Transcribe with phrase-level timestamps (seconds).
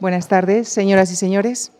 [0.00, 1.72] Buenas tardes, señoras y señores.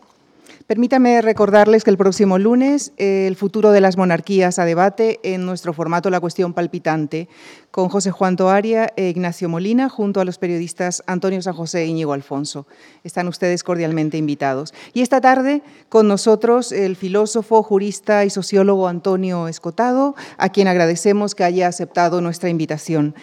[0.67, 5.71] Permítame recordarles que el próximo lunes el futuro de las monarquías a debate en nuestro
[5.71, 7.29] formato La cuestión palpitante
[7.71, 11.85] con José Juan Toaria e Ignacio Molina junto a los periodistas Antonio San José e
[11.85, 12.67] Íñigo Alfonso.
[13.05, 14.73] Están ustedes cordialmente invitados.
[14.93, 21.35] Y esta tarde con nosotros el filósofo, jurista y sociólogo Antonio Escotado, a quien agradecemos
[21.35, 23.15] que haya aceptado nuestra invitación.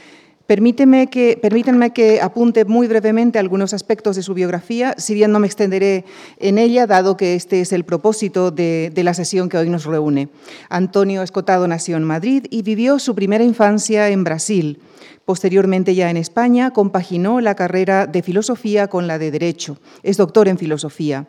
[0.47, 5.41] Permíteme que, permítanme que apunte muy brevemente algunos aspectos de su biografía, si bien no
[5.41, 6.05] me extenderé
[6.39, 9.87] en ella, dado que este es el propósito de, de, la sesión que hoy nos
[9.87, 10.29] reúne.
[10.69, 14.79] Antonio Escotado nació en Madrid y vivió su primera infancia en Brasil.
[15.25, 19.79] Posteriormente, ya en España, compaginó la carrera de filosofía con la de Derecho.
[20.05, 21.27] Es doctor en filosofía.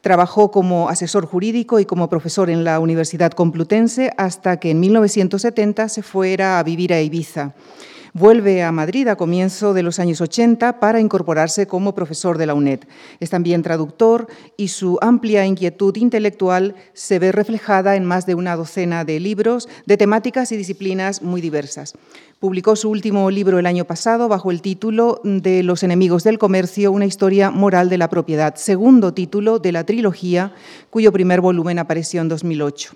[0.00, 5.88] Trabajó como asesor jurídico y como profesor en la Universidad Complutense hasta que en 1970
[5.88, 7.54] se fuera a vivir a Ibiza.
[8.16, 12.54] Vuelve a Madrid a comienzo de los años 80 para incorporarse como profesor de la
[12.54, 12.84] UNED.
[13.18, 18.54] Es también traductor y su amplia inquietud intelectual se ve reflejada en más de una
[18.54, 21.94] docena de libros de temáticas y disciplinas muy diversas.
[22.38, 26.92] Publicó su último libro el año pasado bajo el título de Los enemigos del comercio,
[26.92, 30.54] una historia moral de la propiedad, segundo título de la trilogía,
[30.88, 32.94] cuyo primer volumen apareció en 2008.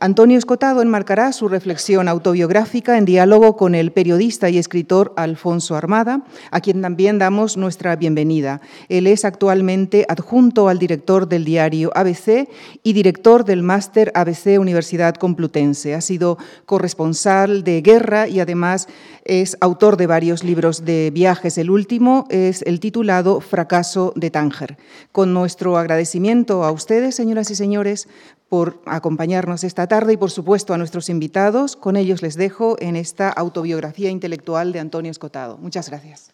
[0.00, 6.24] Antonio Escotado enmarcará su reflexión autobiográfica en diálogo con el periodista y escritor Alfonso Armada,
[6.50, 8.60] a quien también damos nuestra bienvenida.
[8.88, 12.48] Él es actualmente adjunto al director del diario ABC
[12.82, 15.94] y director del máster ABC Universidad Complutense.
[15.94, 18.88] Ha sido corresponsal de guerra y además
[19.24, 21.56] es autor de varios libros de viajes.
[21.56, 24.76] El último es el titulado Fracaso de Tánger.
[25.12, 28.08] Con nuestro agradecimiento a ustedes, señoras y señores,
[28.48, 31.76] por acompañarnos esta tarde y, por supuesto, a nuestros invitados.
[31.76, 35.58] Con ellos les dejo en esta autobiografía intelectual de Antonio Escotado.
[35.58, 36.30] Muchas gracias.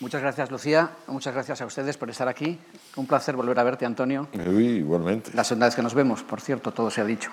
[0.00, 0.90] Muchas gracias, Lucía.
[1.06, 2.58] Muchas gracias a ustedes por estar aquí.
[2.96, 4.28] Un placer volver a verte, Antonio.
[4.32, 5.30] Sí, igualmente.
[5.34, 7.30] La segunda vez que nos vemos, por cierto, todo se ha dicho.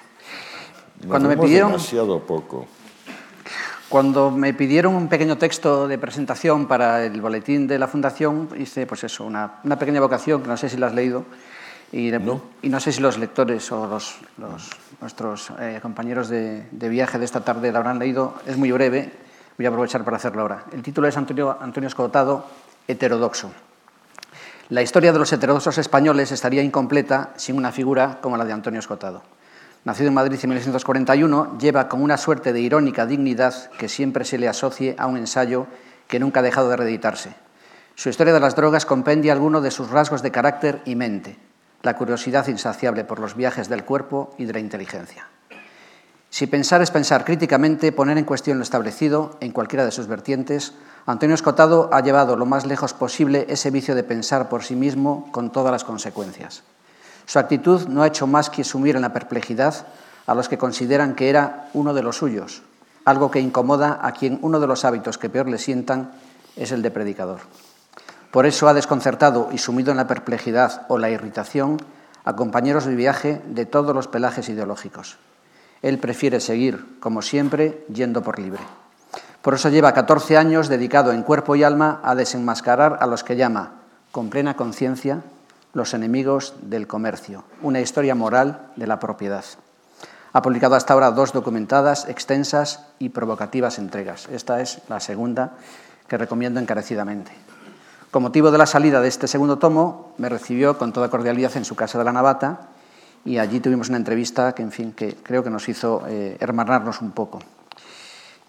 [0.99, 2.67] Nos Cuando me pidieron demasiado poco.
[3.89, 8.85] Cuando me pidieron un pequeño texto de presentación para el boletín de la Fundación, hice
[8.85, 11.25] pues eso, una, una pequeña vocación, que no sé si la has leído,
[11.91, 14.69] y no, y no sé si los lectores o los, los
[15.01, 18.35] nuestros eh, compañeros de, de, viaje de esta tarde la habrán leído.
[18.45, 19.11] Es muy breve,
[19.57, 20.65] voy a aprovechar para hacerlo ahora.
[20.71, 22.45] El título es Antonio, Antonio Escotado,
[22.87, 23.51] Heterodoxo.
[24.69, 28.79] La historia de los heterodoxos españoles estaría incompleta sin una figura como la de Antonio
[28.79, 29.21] Escotado.
[29.83, 34.37] Nacido en Madrid en 1941, lleva con una suerte de irónica dignidad que siempre se
[34.37, 35.67] le asocie a un ensayo
[36.07, 37.33] que nunca ha dejado de reeditarse.
[37.95, 41.37] Su historia de las drogas compendia algunos de sus rasgos de carácter y mente,
[41.83, 45.27] la curiosidad insaciable por los viajes del cuerpo y de la inteligencia.
[46.29, 50.73] Si pensar es pensar críticamente, poner en cuestión lo establecido en cualquiera de sus vertientes,
[51.05, 55.27] Antonio Escotado ha llevado lo más lejos posible ese vicio de pensar por sí mismo
[55.31, 56.63] con todas las consecuencias.
[57.25, 59.87] Su actitud no ha hecho más que sumir en la perplejidad
[60.25, 62.61] a los que consideran que era uno de los suyos,
[63.03, 66.11] algo que incomoda a quien uno de los hábitos que peor le sientan
[66.55, 67.39] es el de predicador.
[68.31, 71.77] Por eso ha desconcertado y sumido en la perplejidad o la irritación
[72.23, 75.17] a compañeros de viaje de todos los pelajes ideológicos.
[75.81, 78.61] Él prefiere seguir, como siempre, yendo por libre.
[79.41, 83.35] Por eso lleva 14 años dedicado en cuerpo y alma a desenmascarar a los que
[83.35, 83.81] llama,
[84.11, 85.23] con plena conciencia,
[85.73, 89.43] los enemigos del comercio, una historia moral de la propiedad.
[90.33, 94.29] Ha publicado hasta ahora dos documentadas, extensas y provocativas entregas.
[94.29, 95.53] Esta es la segunda
[96.07, 97.31] que recomiendo encarecidamente.
[98.11, 101.63] Con motivo de la salida de este segundo tomo, me recibió con toda cordialidad en
[101.63, 102.67] su casa de la Navata
[103.23, 106.99] y allí tuvimos una entrevista que, en fin, que creo que nos hizo eh, hermanarnos
[107.01, 107.39] un poco.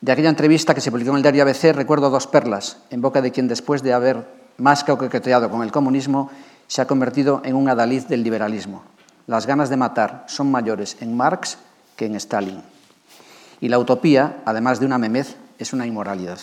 [0.01, 3.23] De aquella entrevista que se publicó en el diario ABC recuerdo dos perlas, en boca
[3.23, 4.27] de quien después de haber
[4.59, 6.29] más que coqueteado con el comunismo,
[6.67, 8.83] se ha convertido en un adalid del liberalismo.
[9.29, 11.59] Las ganas de matar son mayores en Marx
[11.95, 12.63] que en Stalin.
[13.61, 16.41] Y la utopía, además de una memez, es una inmoralidad.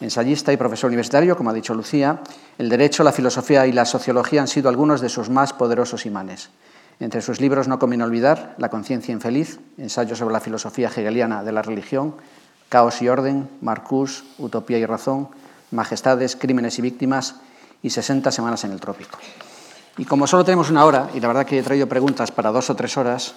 [0.00, 2.20] Ensayista y profesor universitario, como ha dicho Lucía,
[2.58, 6.50] el derecho, la filosofía y la sociología han sido algunos de sus más poderosos imanes.
[7.00, 11.52] Entre sus libros no conviene olvidar La conciencia infeliz, ensayo sobre la filosofía hegeliana de
[11.52, 12.14] la religión,
[12.68, 15.28] Caos y orden, Marcus, Utopía y razón,
[15.70, 17.36] Majestades, crímenes y víctimas
[17.82, 19.18] y 60 semanas en el trópico.
[19.96, 22.68] Y como solo tenemos una hora, y la verdad que he traído preguntas para dos
[22.70, 23.34] o tres horas,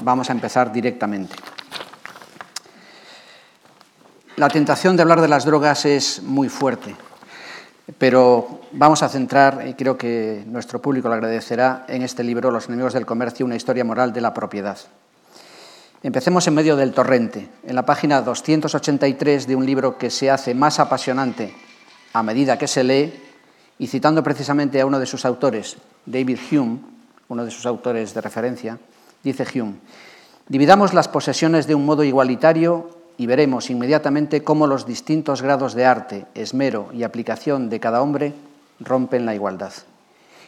[0.00, 1.34] vamos a empezar directamente.
[4.40, 6.96] La tentación de hablar de las drogas es muy fuerte,
[7.98, 12.66] pero vamos a centrar, y creo que nuestro público lo agradecerá, en este libro, Los
[12.68, 14.78] enemigos del comercio, una historia moral de la propiedad.
[16.02, 20.54] Empecemos en medio del torrente, en la página 283 de un libro que se hace
[20.54, 21.54] más apasionante
[22.14, 23.12] a medida que se lee
[23.78, 25.76] Y citando precisamente a uno de sus autores,
[26.06, 26.78] David Hume,
[27.28, 28.78] uno de sus autores de referencia,
[29.22, 29.74] dice Hume,
[30.48, 35.84] dividamos las posesiones de un modo igualitario y veremos inmediatamente cómo los distintos grados de
[35.84, 38.32] arte, esmero y aplicación de cada hombre
[38.80, 39.74] rompen la igualdad.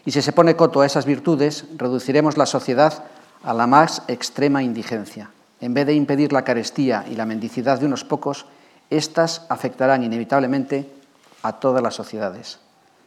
[0.06, 3.04] Y si se pone coto a esas virtudes, reduciremos la sociedad
[3.42, 5.28] a la más extrema indigencia.
[5.60, 8.46] En vez de impedir la carestía y la mendicidad de unos pocos,
[8.88, 10.88] éstas afectarán inevitablemente
[11.42, 12.58] a todas las sociedades.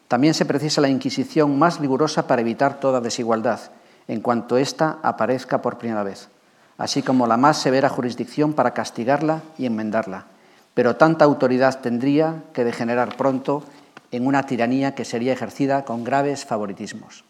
[0.07, 3.61] También se precisa la Inquisición más rigurosa para evitar toda desigualdad,
[4.07, 6.29] en cuanto ésta aparezca por primera vez,
[6.77, 10.25] así como la más severa jurisdicción para castigarla y enmendarla.
[10.73, 13.63] Pero tanta autoridad tendría que degenerar pronto
[14.11, 17.23] en una tiranía que sería ejercida con graves favoritismos.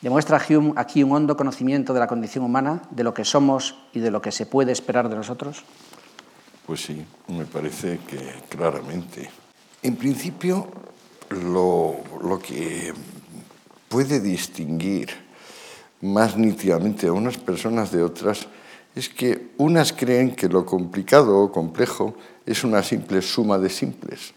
[0.00, 4.00] Demuestra Hume aquí un hondo conocimiento de la condición humana, de lo que somos y
[4.00, 5.62] de lo que se puede esperar de nosotros.
[6.66, 8.18] Pues sí, me parece que
[8.48, 9.30] claramente.
[9.82, 10.68] En principio,
[11.30, 12.02] lo,
[12.44, 12.92] que
[13.88, 15.10] puede distinguir
[16.02, 18.46] más nítidamente a unas personas de otras
[18.94, 22.14] es que unas creen que lo complicado o complejo
[22.44, 24.34] es una simple suma de simples,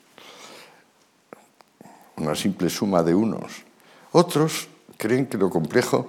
[2.16, 3.66] una simple suma de unos.
[4.12, 6.08] Otros creen que lo complejo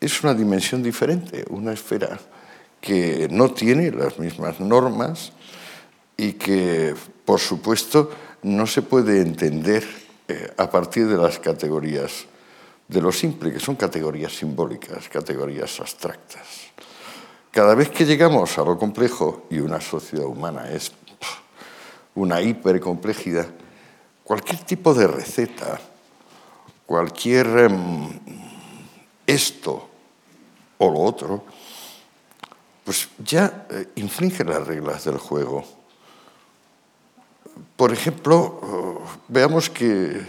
[0.00, 2.18] es una dimensión diferente, una esfera
[2.80, 5.32] que no tiene las mismas normas
[6.16, 6.94] y que,
[7.24, 8.10] por supuesto,
[8.42, 9.86] no se puede entender
[10.26, 12.26] eh, a partir de las categorías
[12.88, 16.72] de lo simple, que son categorías simbólicas, categorías abstractas.
[17.50, 20.92] Cada vez que llegamos a lo complejo, y una sociedad humana es
[22.14, 23.46] una hipercomplejidad,
[24.24, 25.80] cualquier tipo de receta,
[26.86, 28.20] cualquier em,
[29.26, 29.88] esto
[30.78, 31.44] o lo otro,
[32.84, 35.64] pues ya eh, infringe las reglas del juego.
[37.76, 40.20] Por ejemplo, eh, veamos que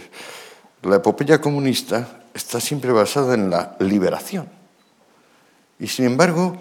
[0.82, 4.48] la epopeya comunista está siempre basada en la liberación.
[5.78, 6.56] Y sin embargo,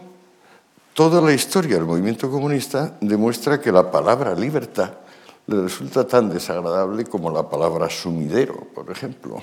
[0.94, 4.92] toda la historia del movimiento comunista demuestra que la palabra libertad
[5.48, 9.42] le resulta tan desagradable como la palabra sumidero, por ejemplo.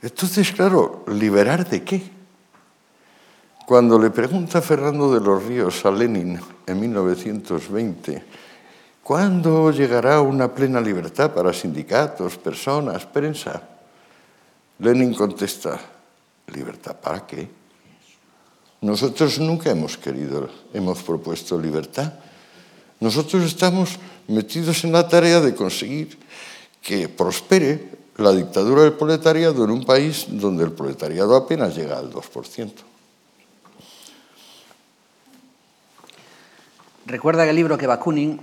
[0.00, 2.02] Entonces, claro, ¿liberar de qué?
[3.66, 8.24] Cuando le pregunta Fernando de los Ríos a Lenin en 1920,
[9.04, 13.71] ¿cuándo llegará una plena libertad para sindicatos, personas, prensa?
[14.82, 15.78] Lenin contesta,
[16.50, 17.48] ¿libertad para qué?
[18.80, 22.14] Nosotros nunca hemos querido, hemos propuesto libertad.
[22.98, 23.94] Nosotros estamos
[24.26, 26.18] metidos en la tarea de conseguir
[26.82, 32.10] que prospere la dictadura del proletariado en un país donde el proletariado apenas llega al
[32.12, 32.72] 2%.
[37.06, 38.40] Recuerda el libro que Bakunin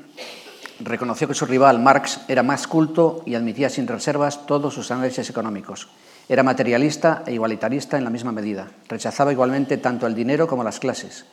[0.79, 5.29] reconoció que su rival Marx era más culto y admitía sin reservas todos sus análisis
[5.29, 5.89] económicos.
[6.29, 8.67] Era materialista e igualitarista en la misma medida.
[8.87, 11.25] Rechazaba igualmente tanto el dinero como las clases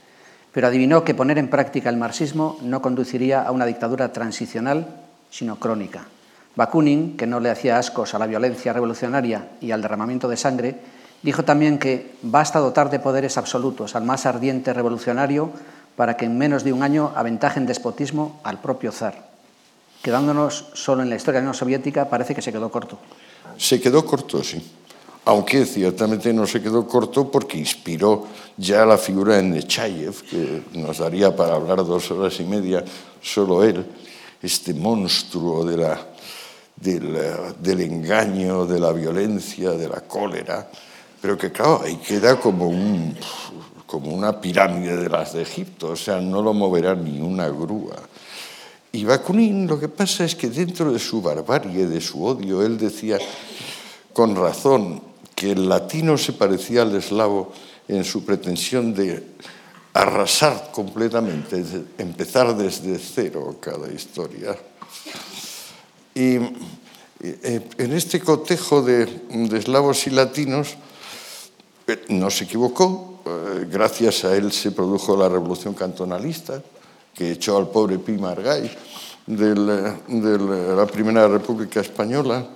[0.57, 4.87] pero adivinó que poner en práctica el marxismo no conduciría a una dictadura transicional,
[5.29, 6.07] sino crónica.
[6.55, 10.81] Bakunin, que no le hacía ascos a la violencia revolucionaria y al derramamiento de sangre,
[11.23, 15.51] dijo también que basta dotar de poderes absolutos al más ardiente revolucionario
[15.95, 19.29] para que en menos de un año aventajen despotismo al propio zar.
[20.01, 22.99] Quedándonos solo en la historia de la Unión Soviética, parece que se quedó corto.
[23.59, 24.65] Se quedó corto, sí
[25.27, 30.99] aunque ciertamente no se quedó corto porque inspiró ya la figura de Nechayev, que nos
[30.99, 32.85] daría para hablar dos horas y media
[33.21, 33.85] solo él,
[34.41, 35.83] este monstruo del,
[37.81, 40.71] engaño, de la violencia, de la cólera,
[41.21, 42.71] pero que claro, ahí queda como,
[43.85, 47.97] como una pirámide de las de Egipto, o sea, no lo moverá ni una grúa.
[48.93, 52.79] Y Bakunin lo que pasa es que dentro de su barbarie, de su odio, él
[52.79, 53.19] decía
[54.13, 55.03] con razón,
[55.37, 57.53] que el latino se parecía al eslavo
[57.87, 59.23] en su pretensión de
[59.93, 61.63] arrasar completamente,
[61.99, 64.57] empezar desde cero cada historia.
[66.15, 66.37] Y
[67.21, 69.09] eh, en este cotejo de,
[69.53, 70.75] eslavos y latinos
[71.87, 76.63] eh, no se equivocó, eh, gracias a él se produjo la revolución cantonalista,
[77.13, 78.71] que echó al pobre Pi Margall
[79.27, 82.47] de la Primera República Española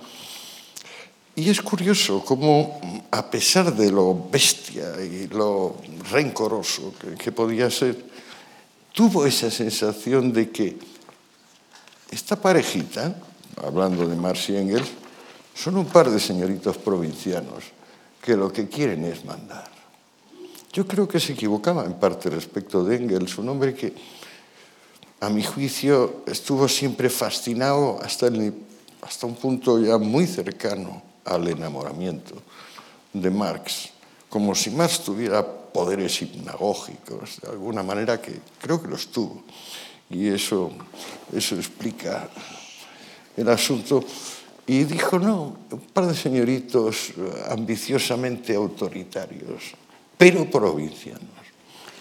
[1.35, 5.77] y es curioso cómo, a pesar de lo bestia y lo
[6.11, 8.03] rencoroso que, podía ser,
[8.91, 10.77] tuvo esa sensación de que
[12.11, 13.15] esta parejita,
[13.63, 14.89] hablando de Marx y Engels,
[15.55, 17.63] son un par de señoritos provincianos
[18.21, 19.71] que lo que quieren es mandar.
[20.73, 23.93] Yo creo que se equivocaba en parte respecto de Engels, un hombre que,
[25.21, 28.27] a mi juicio, estuvo siempre fascinado hasta
[29.25, 32.35] un punto ya muy cercano al enamoramiento
[33.13, 33.89] de Marx,
[34.29, 39.43] como si Marx tuviera poderes hipnagógicos, de alguna manera que creo que los tuvo.
[40.09, 40.71] Y eso,
[41.33, 42.29] eso explica
[43.37, 44.03] el asunto.
[44.67, 47.13] Y dijo, no, un par de señoritos
[47.49, 49.73] ambiciosamente autoritarios,
[50.17, 51.41] pero provincianos.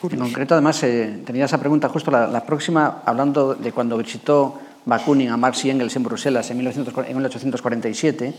[0.02, 5.28] En concreto, además, eh, tenía esa pregunta justo la, próxima, hablando de cuando visitó Bakunin
[5.28, 8.34] a Marx y Engels en Bruselas en, 1900, en 1847,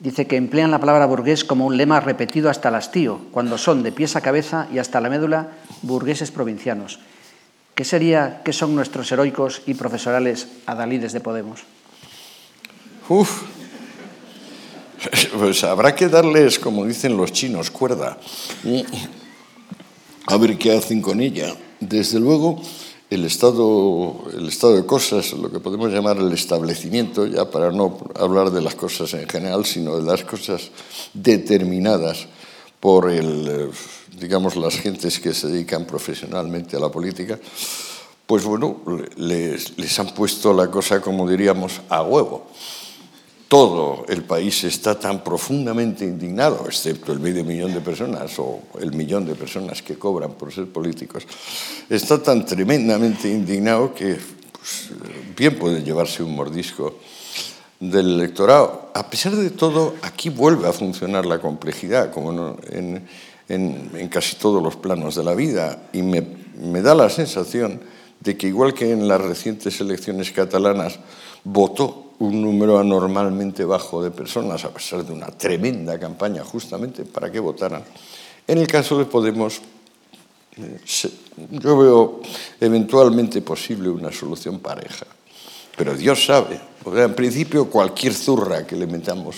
[0.00, 3.82] dice que emplean la palabra burgués como un lema repetido hasta el hastío, cuando son
[3.82, 5.52] de pies a cabeza y hasta la médula
[5.82, 6.98] burgueses provincianos.
[7.74, 11.60] ¿Qué sería, qué son nuestros heroicos y profesorales adalides de Podemos?
[13.08, 13.42] Uf,
[15.38, 18.18] pues habrá que darles, como dicen los chinos, cuerda.
[20.26, 21.54] A ver qué hacen con ella.
[21.80, 22.60] Desde luego,
[23.10, 27.98] el estado, el estado de cosas, lo que podemos llamar el establecimiento, ya para no
[28.14, 30.70] hablar de las cosas en general, sino de las cosas
[31.12, 32.28] determinadas
[32.78, 33.70] por el,
[34.18, 37.38] digamos, las gentes que se dedican profesionalmente a la política,
[38.26, 38.80] pues bueno,
[39.16, 42.46] les, les han puesto la cosa, como diríamos, a huevo
[43.50, 48.92] todo el país está tan profundamente indignado, excepto el medio millón de personas o el
[48.92, 51.26] millón de personas que cobran por ser políticos,
[51.88, 54.16] está tan tremendamente indignado que
[54.52, 54.90] pues,
[55.36, 57.00] bien puede llevarse un mordisco
[57.80, 58.92] del electorado.
[58.94, 63.08] A pesar de todo, aquí vuelve a funcionar la complejidad, como en,
[64.10, 67.80] casi todos los planos de la vida, y me da la sensación
[68.20, 71.00] de que igual que en las recientes elecciones catalanas,
[71.42, 77.32] votó un número anormalmente bajo de personas, a pesar de una tremenda campaña justamente para
[77.32, 77.82] que votaran.
[78.46, 79.60] En el caso de Podemos,
[81.50, 82.20] yo veo
[82.60, 85.06] eventualmente posible una solución pareja,
[85.76, 89.36] pero Dios sabe, en principio cualquier zurra que le metamos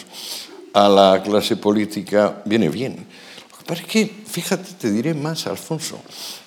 [0.72, 3.06] a la clase política viene bien.
[3.66, 6.00] Pero es que, fíjate, te diré más, Alfonso.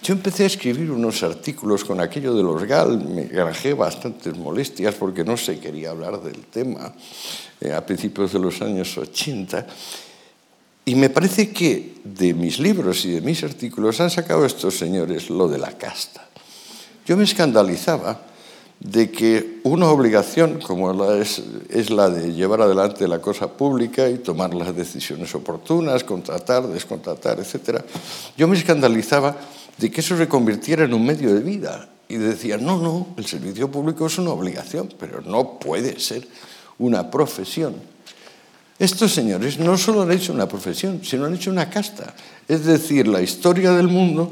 [0.03, 4.95] Yo empecé a escribir unos artículos con aquello de los GAL, me granjé bastantes molestias
[4.95, 6.93] porque no se quería hablar del tema
[7.62, 9.65] eh, a principios de los años 80.
[10.86, 15.29] Y me parece que de mis libros y de mis artículos han sacado estos señores
[15.29, 16.27] lo de la casta.
[17.05, 18.22] Yo me escandalizaba
[18.79, 24.20] de que una obligación como es, es, la de llevar adelante la cosa pública y
[24.20, 27.82] tomar las decisiones oportunas, contratar, descontratar, etc.,
[28.38, 29.36] yo me escandalizaba
[29.77, 31.89] de que eso se convirtiera en un medio de vida.
[32.08, 36.27] Y decía, no, no, el servicio público es una obligación, pero no puede ser
[36.77, 37.75] una profesión.
[38.77, 42.13] Estos señores no solo han hecho una profesión, sino han hecho una casta.
[42.48, 44.32] Es decir, la historia del mundo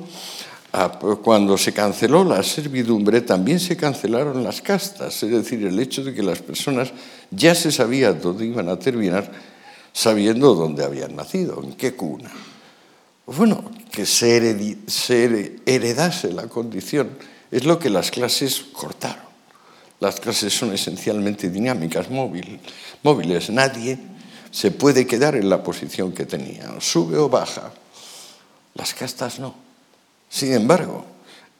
[1.22, 6.16] cuando se canceló la servidumbre también se cancelaron las castas, es decir, el hecho de
[6.16, 6.92] que las personas
[7.30, 9.32] ya se sabía dónde iban a terminar
[9.94, 12.32] sabiendo dónde habían nacido, en qué cuna.
[13.28, 17.12] Bueno, que se, se heredase la condición
[17.52, 19.24] es lo que las clases cortaron.
[20.00, 23.50] Las clases son esencialmente dinámicas, móviles.
[23.52, 24.00] Nadie
[24.50, 27.72] se puede quedar en la posición que tenía, sube o baja.
[28.74, 29.63] Las castas no.
[30.34, 31.06] Sin embargo,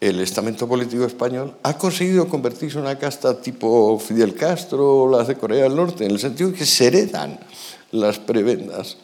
[0.02, 5.28] el estamento político español ha conseguido convertirse en una casta tipo Fidel Castro o las
[5.28, 7.40] de Corea del Norte, en el sentido de que se heredan
[7.92, 8.98] las prebendas.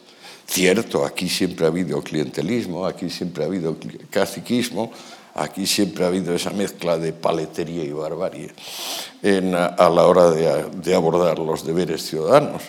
[0.44, 3.76] Cierto, aquí siempre ha habido clientelismo, aquí siempre ha habido
[4.10, 4.90] caciquismo,
[5.34, 8.50] aquí siempre ha habido esa mezcla de paletería y barbarie
[9.22, 12.62] a la hora de, de abordar los deberes ciudadanos.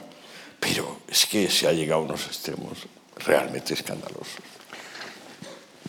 [0.60, 2.78] Pero es que se ha llegado a unos extremos
[3.26, 4.61] realmente escandalosos.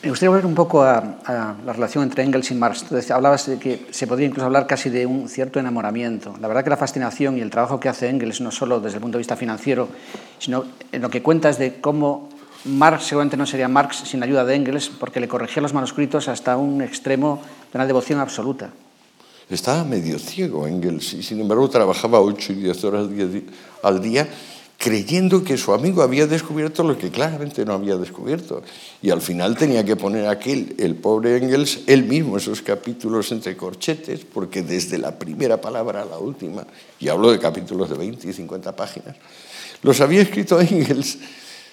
[0.02, 2.82] Me gustaría volver un poco a, a, la relación entre Engels y Marx.
[2.82, 6.34] Entonces, hablabas de que se podría incluso hablar casi de un cierto enamoramiento.
[6.40, 9.00] La verdad que la fascinación y el trabajo que hace Engels, no solo desde el
[9.00, 9.88] punto de vista financiero,
[10.40, 12.28] sino en lo que cuenta es de cómo
[12.64, 16.26] Marx seguramente no sería Marx sin la ayuda de Engels, porque le corregía los manuscritos
[16.26, 17.40] hasta un extremo
[17.72, 18.70] de una devoción absoluta.
[19.48, 23.06] Estaba medio ciego Engels y sin embargo trabajaba 8 y 10 horas
[23.84, 24.28] al día
[24.82, 28.64] creyendo que su amigo había descubierto lo que claramente no había descubierto.
[29.00, 33.56] Y al final tenía que poner aquel, el pobre Engels, él mismo esos capítulos entre
[33.56, 36.66] corchetes, porque desde la primera palabra a la última,
[36.98, 39.14] y hablo de capítulos de 20 y 50 páginas,
[39.82, 41.16] los había escrito Engels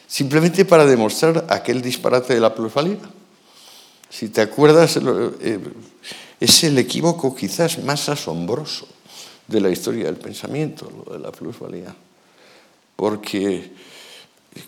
[0.06, 3.00] simplemente para demostrar aquel disparate de la plusvalía.
[4.08, 5.00] Si te acuerdas,
[5.42, 5.60] eh,
[6.40, 8.88] es el equívoco quizás más asombroso
[9.48, 11.96] de la historia del pensamiento, lo de la plusvalía
[13.00, 13.72] porque,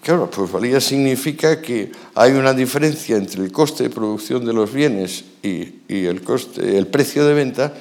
[0.02, 5.26] claro, plusvalía significa que hay una diferencia entre el coste de producción de los bienes
[5.44, 7.74] y, el, coste, el precio de venta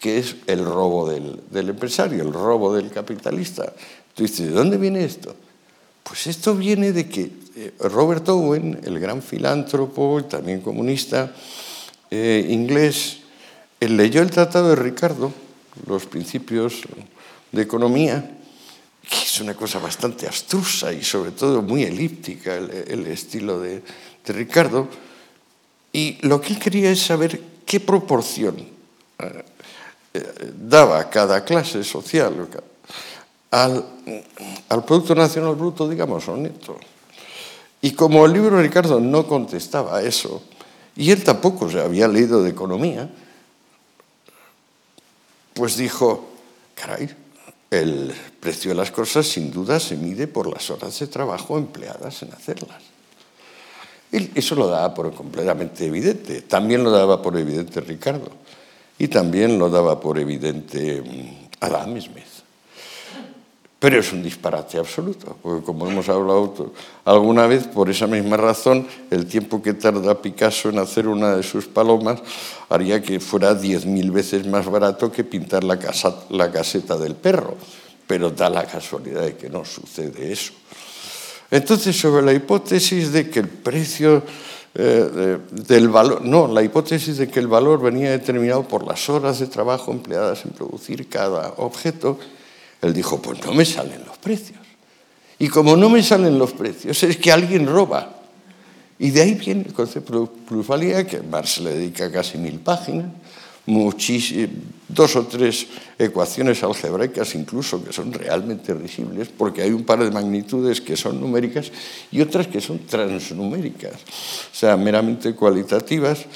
[0.00, 3.72] que es el robo del, empresario, el robo del capitalista.
[4.12, 5.36] Tú dices, ¿de dónde viene esto?
[6.02, 11.32] Pues esto viene de que eh, Robert Owen, el gran filántropo y también comunista
[12.10, 13.18] eh, inglés,
[13.78, 15.32] leyó el Tratado de Ricardo,
[15.86, 16.82] los principios
[17.52, 18.38] de economía,
[19.08, 23.82] que es una cosa bastante abstrusa y sobre todo muy elíptica el, estilo de,
[24.24, 24.88] de, Ricardo,
[25.92, 28.56] y lo que él quería es saber qué proporción
[30.14, 32.48] eh, daba cada clase social
[33.50, 33.84] al,
[34.68, 36.78] al, Producto Nacional Bruto, digamos, neto.
[37.80, 40.42] Y como el libro de Ricardo no contestaba a eso,
[40.94, 43.10] y él tampoco se había leído de economía,
[45.54, 46.28] pues dijo,
[46.74, 47.14] caray,
[47.72, 52.22] el precio de las cosas sin duda se mide por las horas de trabajo empleadas
[52.22, 52.82] en hacerlas.
[54.12, 56.42] Y eso lo daba por completamente evidente.
[56.42, 58.30] También lo daba por evidente Ricardo.
[58.98, 62.31] Y también lo daba por evidente mm, Adam Smith.
[63.82, 66.72] Pero es un disparate absoluto, porque como hemos hablado
[67.04, 71.42] alguna vez, por esa misma razón, el tiempo que tarda Picasso en hacer una de
[71.42, 72.22] sus palomas
[72.68, 77.56] haría que fuera 10.000 veces más barato que pintar la, casa, la caseta del perro.
[78.06, 80.52] Pero da la casualidad de que no sucede eso.
[81.50, 84.22] Entonces, sobre la hipótesis de que el precio
[84.76, 89.40] eh, del valor, no, la hipótesis de que el valor venía determinado por las horas
[89.40, 92.20] de trabajo empleadas en producir cada objeto,
[92.82, 94.58] él dijo, pues no me salen los precios.
[95.38, 98.18] Y como no me salen los precios, es que alguien roba.
[98.98, 103.06] Y de ahí viene el concepto de plusvalía, que Marx le dedica casi mil páginas,
[104.88, 105.66] dos o tres
[105.98, 111.20] ecuaciones algebraicas incluso que son realmente risibles, porque hay un par de magnitudes que son
[111.20, 111.70] numéricas
[112.10, 116.26] y otras que son transnuméricas, o sea, meramente cualitativas,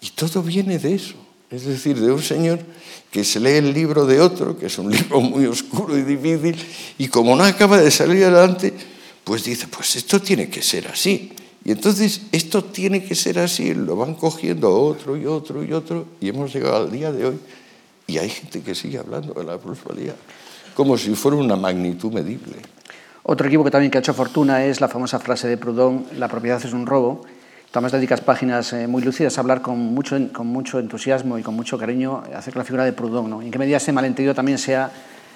[0.00, 1.25] y todo viene de eso.
[1.50, 2.58] Es decir, de un señor
[3.10, 6.56] que se lee el libro de otro, que es un libro muy oscuro y difícil,
[6.98, 8.72] y como no acaba de salir adelante,
[9.24, 11.32] pues dice, pues esto tiene que ser así.
[11.64, 16.06] Y entonces esto tiene que ser así, lo van cogiendo otro y otro y otro,
[16.20, 17.38] y hemos llegado al día de hoy,
[18.06, 20.14] y hay gente que sigue hablando de la plusvalía,
[20.74, 22.54] como si fuera una magnitud medible.
[23.24, 26.28] Otro equipo que también que ha hecho fortuna es la famosa frase de Proudhon, la
[26.28, 27.24] propiedad es un robo,
[27.72, 31.54] Además dedicas páginas eh, muy lúcidas a hablar con mucho, con mucho entusiasmo y con
[31.54, 33.28] mucho cariño acerca de la figura de Proudhon.
[33.28, 33.42] ¿no?
[33.42, 34.90] ¿En qué medida ese malentendido también se ha,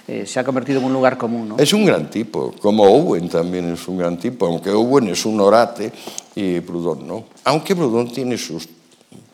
[0.08, 1.50] eh, se ha convertido en un lugar común?
[1.50, 1.58] ¿no?
[1.58, 5.38] Es un gran tipo, como Owen también es un gran tipo, aunque Owen es un
[5.38, 5.92] orate
[6.34, 7.24] y Proudhon no.
[7.44, 8.66] Aunque Proudhon tiene sus,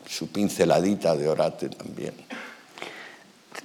[0.05, 2.13] su pinceladita de orate también.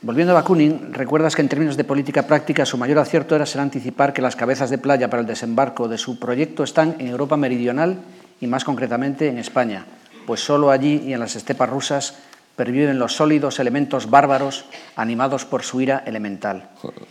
[0.02, 3.60] Volviendo a Bakunin, recuerdas que en términos de política práctica su mayor acierto era ser
[3.60, 7.36] anticipar que las cabezas de playa para el desembarco de su proyecto están en Europa
[7.36, 7.98] meridional
[8.42, 9.86] y más concretamente en España,
[10.26, 12.16] pues solo allí y en las estepas rusas
[12.56, 14.64] perviven los sólidos elementos bárbaros
[14.96, 16.68] animados por su ira elemental.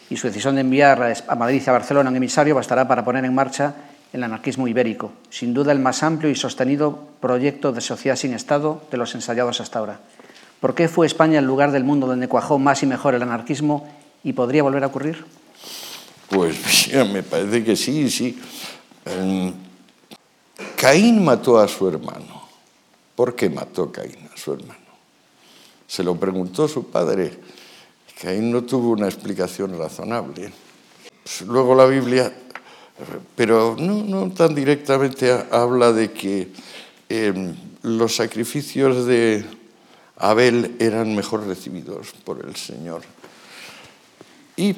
[0.10, 3.24] Y su decisión de enviar a Madrid y a Barcelona un emisario bastará para poner
[3.24, 3.76] en marcha
[4.12, 8.84] el anarquismo ibérico, sin duda el más amplio y sostenido proyecto de sociedad sin Estado
[8.92, 10.00] de los ensayados hasta ahora.
[10.60, 13.88] ¿Por qué fue España el lugar del mundo donde cuajó más y mejor el anarquismo
[14.22, 15.24] y podría volver a ocurrir?
[16.28, 18.38] Pues me parece que sí, sí.
[20.82, 22.42] Caín mató a su hermano.
[23.16, 24.80] ¿Por qué mató Caín a su hermano?
[25.88, 27.38] Se lo preguntó su padre.
[28.20, 30.52] Caín no tuvo una explicación razonable.
[31.24, 32.34] Pues luego la Biblia,
[33.36, 36.52] pero no, tan directamente habla de que
[37.10, 39.46] em, los sacrificios de
[40.18, 43.02] Abel eran mejor recibidos por el Señor.
[44.56, 44.76] Y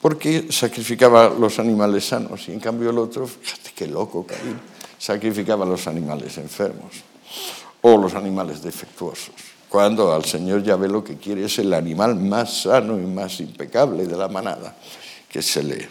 [0.00, 4.71] porque sacrificaba los animales sanos y en cambio el otro, fíjate qué loco Caín
[5.02, 7.02] sacrificaba a los animales enfermos
[7.80, 9.34] o los animales defectuosos.
[9.68, 13.40] Cuando al Señor ya ve lo que quiere es el animal más sano y más
[13.40, 14.76] impecable de la manada,
[15.28, 15.88] que se le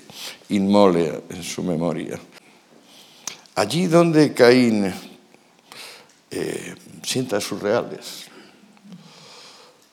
[0.47, 2.17] inmole en su memoria.
[3.55, 4.93] Allí donde Caín
[6.29, 8.27] eh, sienta sus reales,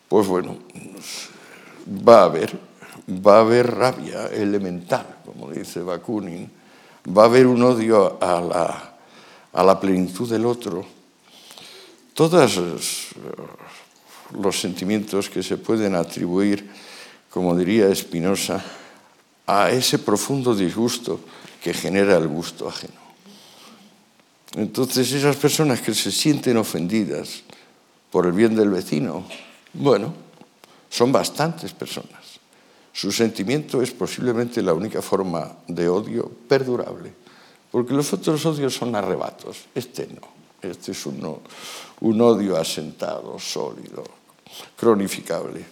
[0.06, 0.58] pues bueno,
[2.08, 2.56] va a haber,
[3.08, 6.48] va a haber rabia elemental, como dice Bakunin,
[7.08, 8.97] va a haber un odio a la
[9.52, 10.84] a la plenitud del otro,
[12.14, 12.58] todos
[14.32, 16.68] los sentimientos que se pueden atribuir,
[17.30, 18.62] como diría Spinoza,
[19.46, 21.20] a ese profundo disgusto
[21.62, 23.00] que genera el gusto ajeno.
[24.54, 27.42] Entonces esas personas que se sienten ofendidas
[28.10, 29.24] por el bien del vecino,
[29.74, 30.12] bueno,
[30.90, 32.40] son bastantes personas.
[32.92, 37.27] Su sentimiento es posiblemente la única forma de odio perdurable
[37.70, 40.28] porque los otros odios son arrebatos, este no,
[40.62, 41.40] este es un,
[42.00, 44.04] un odio asentado, sólido,
[44.76, 45.64] cronificable.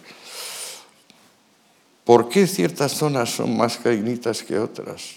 [2.03, 5.15] ¿Por qué ciertas zonas son más cainitas que otras?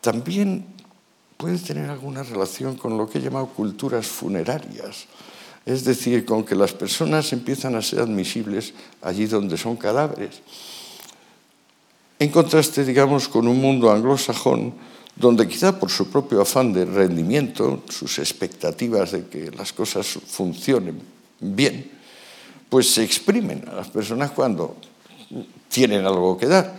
[0.00, 0.66] También
[1.36, 5.06] puede tener alguna relación con lo que he llamado culturas funerarias,
[5.64, 10.42] es decir, con que las personas empiezan a ser admisibles allí donde son cadáveres.
[12.22, 14.72] En contraste, digamos, con un mundo anglosajón,
[15.16, 21.02] donde quizá por su propio afán de rendimiento, sus expectativas de que las cosas funcionen
[21.40, 21.90] bien,
[22.68, 24.76] pues se exprimen a las personas cuando
[25.68, 26.78] tienen algo que dar.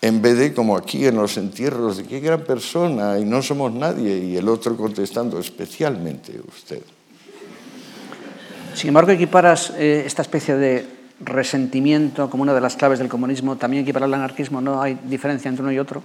[0.00, 3.72] En vez de como aquí en los entierros de qué gran persona y no somos
[3.72, 6.82] nadie y el otro contestando especialmente usted.
[8.76, 13.56] Sin embargo, equiparas eh, esta especie de resentimiento como una de las claves del comunismo,
[13.56, 16.02] también equiparar al anarquismo, ¿no hay diferencia entre uno y otro?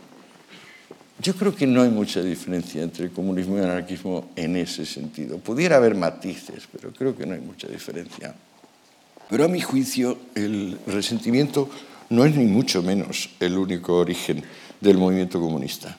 [1.20, 5.38] Yo creo que no hay mucha diferencia entre comunismo y anarquismo en ese sentido.
[5.38, 8.36] Pudiera haber matices, pero creo que no hay mucha diferencia.
[9.30, 11.70] Pero a mi juicio, el resentimiento
[12.10, 14.44] no es ni mucho menos el único origen
[14.82, 15.98] del movimiento comunista.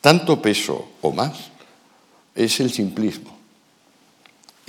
[0.00, 1.50] Tanto peso o más
[2.34, 3.39] es el simplismo.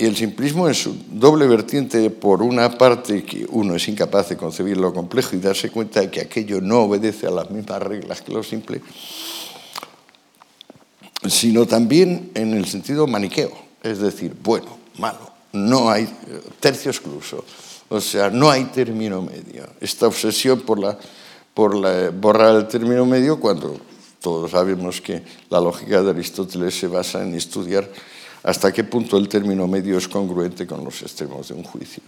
[0.01, 4.75] Y el simplismo es doble vertiente, por una parte, que uno es incapaz de concebir
[4.77, 8.33] lo complejo y darse cuenta de que aquello no obedece a las mismas reglas que
[8.33, 8.81] lo simple,
[11.29, 13.51] sino también en el sentido maniqueo,
[13.83, 16.11] es decir, bueno, malo, no hay
[16.59, 17.45] tercio excluso,
[17.87, 19.67] o sea, no hay término medio.
[19.79, 20.97] Esta obsesión por, la,
[21.53, 23.79] por la, borrar el término medio cuando
[24.19, 27.87] todos sabemos que la lógica de Aristóteles se basa en estudiar
[28.43, 32.03] hasta qué punto el término medio es congruente con los extremos de un juicio.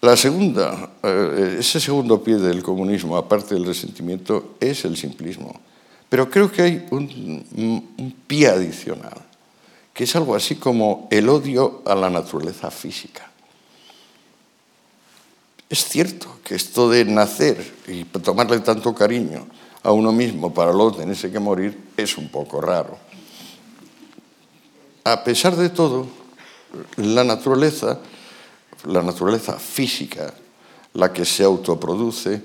[0.00, 5.60] La segunda, eh, ese segundo pie del comunismo, aparte del resentimiento, es el simplismo.
[6.08, 9.22] Pero creo que hay un, un pie adicional,
[9.94, 13.30] que es algo así como el odio a la naturaleza física.
[15.70, 19.46] Es cierto que esto de nacer y tomarle tanto cariño
[19.82, 23.11] a uno mismo para luego tenerse que morir es un poco raro
[25.04, 26.06] a pesar de todo,
[26.96, 27.98] la naturaleza,
[28.84, 30.32] la naturaleza física,
[30.94, 32.40] la que se autoproduce,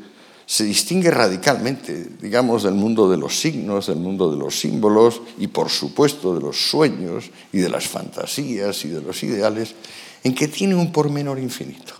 [0.45, 5.47] se distingue radicalmente, digamos, del mundo de los signos, del mundo de los símbolos y,
[5.47, 9.75] por supuesto, de los sueños y de las fantasías y de los ideales,
[10.23, 11.93] en que tiene un pormenor infinito.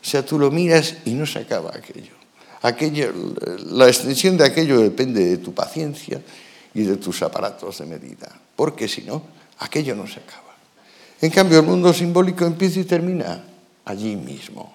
[0.00, 2.12] O sea, tú lo miras y no se acaba aquello.
[2.62, 3.12] aquello
[3.66, 6.22] la extensión de aquello depende de tu paciencia
[6.72, 9.22] y de tus aparatos de medida, porque si no,
[9.60, 10.54] aquello no se acaba.
[11.20, 13.44] En cambio, el mundo simbólico empieza y termina
[13.84, 14.72] allí mismo.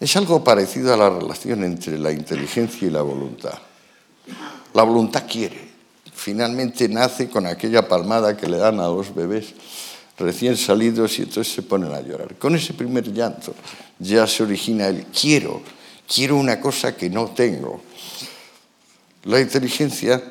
[0.00, 3.58] Es algo parecido a la relación entre la inteligencia y la voluntad.
[4.74, 5.68] La voluntad quiere,
[6.12, 9.54] finalmente nace con aquella palmada que le dan a los bebés
[10.18, 12.34] recién salidos y entonces se ponen a llorar.
[12.36, 13.54] Con ese primer llanto
[13.98, 15.62] ya se origina el quiero,
[16.12, 17.82] quiero una cosa que no tengo.
[19.24, 20.22] La inteligencia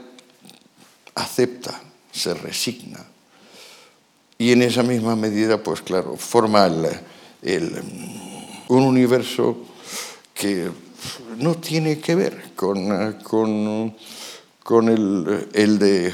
[1.15, 1.81] acepta,
[2.11, 3.05] se resigna,
[4.37, 6.67] y en esa misma medida, pues claro, forma
[8.67, 9.57] un universo
[10.33, 10.69] que
[11.37, 13.15] no tiene que ver con,
[14.63, 16.13] con, el, el, de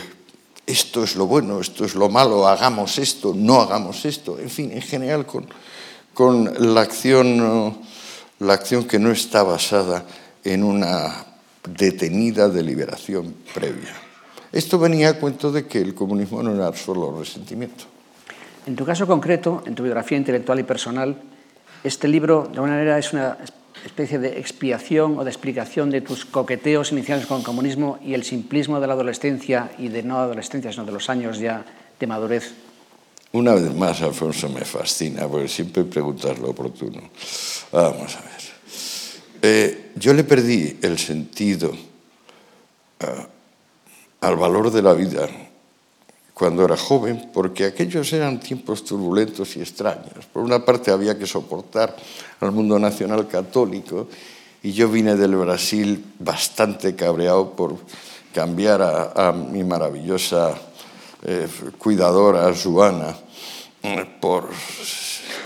[0.66, 4.72] esto es lo bueno, esto es lo malo, hagamos esto, no hagamos esto, en fin,
[4.72, 5.48] en general con,
[6.14, 7.78] con la, acción,
[8.40, 10.06] la acción que no está basada
[10.44, 11.26] en una
[11.78, 13.96] detenida deliberación previa.
[14.52, 17.86] Esto venía a cuento de que el comunismo no era solo resentimiento.
[18.68, 21.18] En tu caso concreto, en tu biografía intelectual y personal,
[21.84, 23.38] este libro de alguna manera es una
[23.84, 28.24] especie de expiación o de explicación de tus coqueteos iniciales con el comunismo y el
[28.24, 31.66] simplismo de la adolescencia y de no adolescencia, sino de los años ya
[32.00, 32.54] de madurez.
[33.32, 37.02] Una vez más, Alfonso, me fascina, porque siempre preguntas lo oportuno.
[37.72, 38.42] Vamos a ver.
[39.42, 43.06] Eh, yo le perdí el sentido uh,
[44.20, 45.28] al valor de la vida
[46.42, 50.26] cuando era joven, porque aquellos eran tiempos turbulentos y extraños.
[50.34, 51.96] Por una parte había que soportar
[52.40, 54.08] al mundo nacional católico
[54.64, 57.78] y yo vine del Brasil bastante cabreado por
[58.34, 60.60] cambiar a, mi maravillosa
[61.28, 63.16] eh, cuidadora, Joana,
[64.20, 64.50] por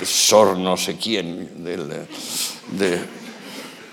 [0.01, 3.01] Sor no sé quién, del, de,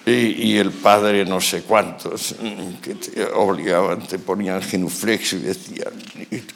[0.04, 5.92] y, el padre no sé cuántos, mm, que te obligaban, te ponían genuflexo y decían,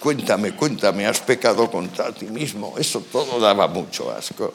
[0.01, 2.75] cuéntame, cuéntame, has pecado contra ti mismo.
[2.77, 4.53] Eso todo daba mucho asco.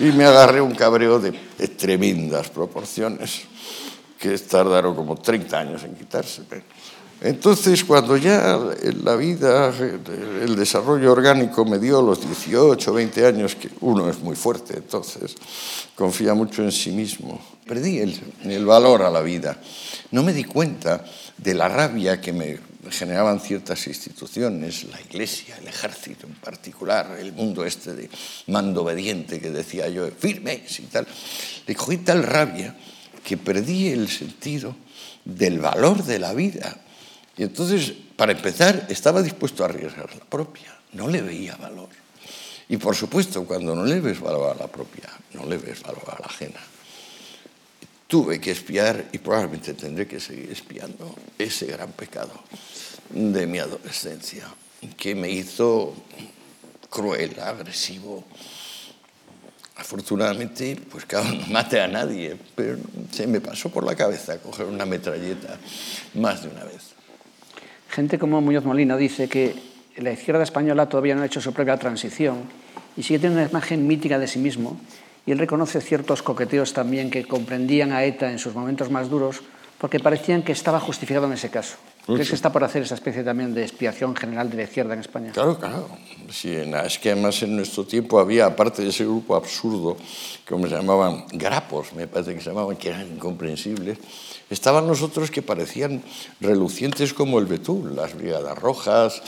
[0.00, 1.32] Y me agarré un cabreo de,
[1.68, 3.42] tremendas proporciones,
[4.18, 6.42] que tardaron como 30 años en quitarse.
[7.20, 8.58] Entonces, cuando ya
[9.04, 9.72] la vida,
[10.42, 15.36] el desarrollo orgánico me dio los 18, 20 años, que uno es muy fuerte, entonces
[15.94, 19.58] confía mucho en sí mismo, perdí el, valor a la vida.
[20.10, 21.04] No me di cuenta
[21.36, 22.58] de la rabia que me
[22.90, 28.10] generaban ciertas instituciones, la iglesia, el ejército en particular, el mundo este de
[28.48, 31.06] mando obediente que decía yo, firme y tal.
[31.66, 32.76] Le cogí tal rabia
[33.24, 34.76] que perdí el sentido
[35.24, 36.78] del valor de la vida
[37.36, 41.88] y entonces, para empezar, estaba dispuesto a arriesgar la propia, no le veía valor.
[42.68, 46.04] Y por supuesto, cuando no le ves valor a la propia, no le ves valor
[46.06, 46.60] a la ajena.
[48.14, 52.30] Tuve que espiar y probablemente tendré que seguir espiando ese gran pecado
[53.10, 54.44] de mi adolescencia,
[54.96, 55.92] que me hizo
[56.88, 58.22] cruel, agresivo.
[59.74, 62.78] Afortunadamente, pues claro, no mate a nadie, pero
[63.10, 65.58] se me pasó por la cabeza coger una metralleta
[66.14, 66.94] más de una vez.
[67.90, 69.56] Gente como Muñoz Molina dice que
[69.96, 72.44] la izquierda española todavía no ha hecho su propia transición
[72.96, 74.78] y sigue teniendo una imagen mítica de sí mismo
[75.26, 79.42] y él reconoce ciertos coqueteos también que comprendían a ETA en sus momentos más duros
[79.78, 81.76] porque parecían que estaba justificado en ese caso.
[82.06, 85.00] ¿Crees que está por hacer esa especie también de expiación general de la izquierda en
[85.00, 85.32] España?
[85.32, 85.88] Claro, claro.
[86.30, 89.96] Sí, es que además en nuestro tiempo había, aparte de ese grupo absurdo,
[90.46, 93.98] como se llamaban grapos, me parece que se llamaban, que eran incomprensibles,
[94.50, 96.02] Estaban los otros que parecían
[96.40, 99.22] relucientes como el Betún, las Brigadas Rojas,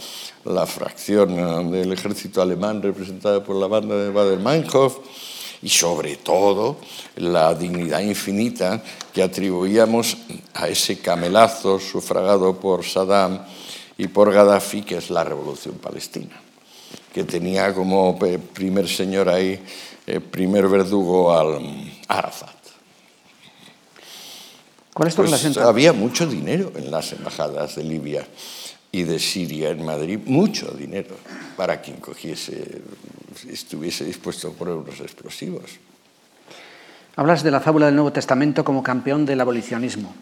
[0.44, 4.98] la fracción del ejército alemán representada por la banda de Baden-Meinhof
[5.62, 6.76] y sobre todo
[7.16, 10.16] la dignidad infinita que atribuíamos
[10.54, 13.40] a ese camelazo sufragado por Saddam
[13.98, 16.40] y por Gaddafi, que es la revolución palestina,
[17.12, 19.62] que tenía como primer señor ahí,
[20.06, 21.58] eh, primer verdugo al
[22.08, 22.56] Arafat.
[24.92, 28.26] ¿Cuál es tu pues Había mucho dinero en las embajadas de Libia
[28.90, 31.16] y de Siria en Madrid, mucho dinero
[31.54, 32.80] para quien cogiese,
[33.44, 35.78] estuviese dispuesto por unos explosivos.
[37.16, 40.14] Hablas de la fábula del Nuevo Testamento como campeón del abolicionismo.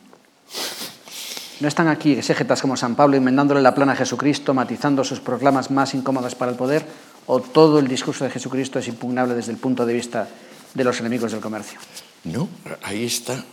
[1.61, 5.71] ¿No están aquí exégetas como San Pablo inventándole la plana a Jesucristo, matizando sus proclamas
[5.71, 6.85] más incómodas para el poder?
[7.27, 10.29] ¿O todo el discurso de Jesucristo es impugnable desde el punto de vista
[10.75, 11.79] de los enemigos del comercio?
[12.25, 12.49] No,
[12.83, 13.45] ahí está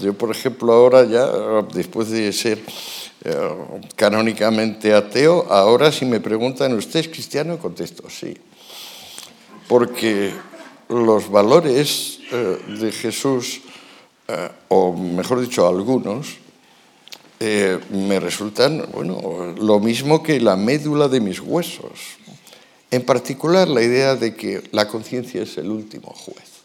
[0.00, 1.26] yo, por ejemplo, ahora ya,
[1.72, 2.58] después de ser
[3.24, 3.50] eh,
[3.94, 7.58] canónicamente ateo, ahora si me preguntan, ¿usted es cristiano?
[7.58, 8.36] Contesto, sí.
[9.68, 10.32] Porque
[10.88, 13.60] los valores eh, de Jesús,
[14.26, 16.38] eh, o mejor dicho, algunos,
[17.40, 22.18] me resultan, bueno, lo mismo que la médula de mis huesos.
[22.90, 26.58] En particular, la idea de que la conciencia es el último juez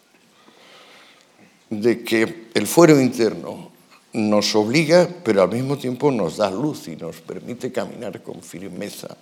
[1.82, 3.70] de que el fuero interno
[4.12, 9.16] nos obliga, pero al mismo tiempo nos da luz y nos permite caminar con firmeza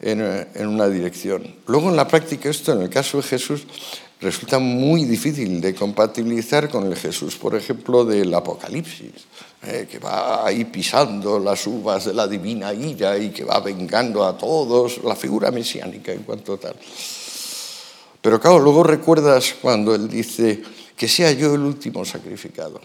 [0.00, 1.54] en, una dirección.
[1.66, 3.66] Luego en la práctica esto, en el caso de Jesús,
[4.20, 9.12] resulta muy difícil de compatibilizar con el Jesús, por ejemplo, del Apocalipsis,
[9.62, 14.24] eh, que va ahí pisando las uvas de la divina ira y que va vengando
[14.24, 16.76] a todos, la figura mesiánica en cuanto tal.
[18.20, 20.62] Pero claro, luego recuerdas cuando él dice,
[20.96, 22.80] que sea yo el último sacrificado,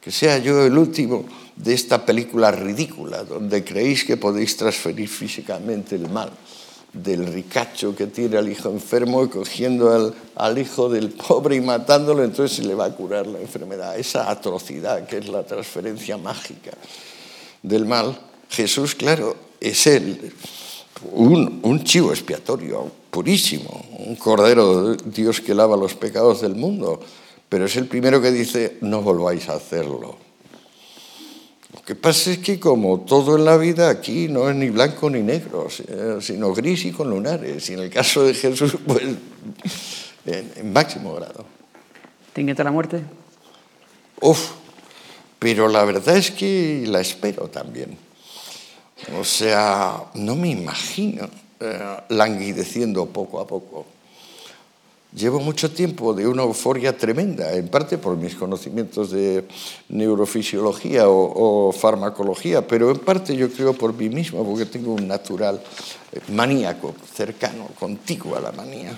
[0.00, 1.24] que sea yo el último
[1.62, 6.30] de esta película ridícula donde creéis que podéis transferir físicamente el mal
[6.92, 11.60] del ricacho que tiene al hijo enfermo y cogiendo al, al, hijo del pobre y
[11.60, 13.96] matándolo, entonces se le va a curar la enfermedad.
[13.96, 16.72] Esa atrocidad que es la transferencia mágica
[17.62, 18.18] del mal,
[18.48, 20.32] Jesús, claro, es él,
[21.12, 27.00] un, un chivo expiatorio purísimo, un cordero de Dios que lava los pecados del mundo,
[27.48, 30.29] pero es el primero que dice, no volváis a hacerlo.
[31.90, 35.10] Lo que pasa es que como todo en la vida aquí no es ni blanco
[35.10, 35.66] ni negro,
[36.20, 37.68] sino gris y con lunares.
[37.68, 39.02] Y en el caso de Jesús, pues
[40.24, 41.44] en, máximo grado.
[42.32, 43.02] ¿Te inquieta la muerte?
[44.20, 44.52] Uf,
[45.40, 47.98] pero la verdad es que la espero también.
[49.18, 53.84] O sea, no me imagino eh, languideciendo poco a poco.
[55.12, 59.44] Llevo mucho tiempo de una euforia tremenda, en parte por mis conocimientos de
[59.88, 65.60] neurofisiología o, farmacología, pero en parte yo creo por mí mismo, porque tengo un natural
[66.12, 68.96] eh, maníaco, cercano, contigo a la manía.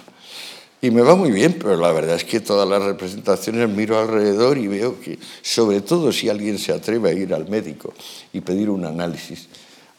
[0.82, 4.58] Y me va muy bien, pero la verdad es que todas las representaciones miro alrededor
[4.58, 7.94] y veo que, sobre todo si alguien se atreve a ir al médico
[8.34, 9.48] y pedir un análisis,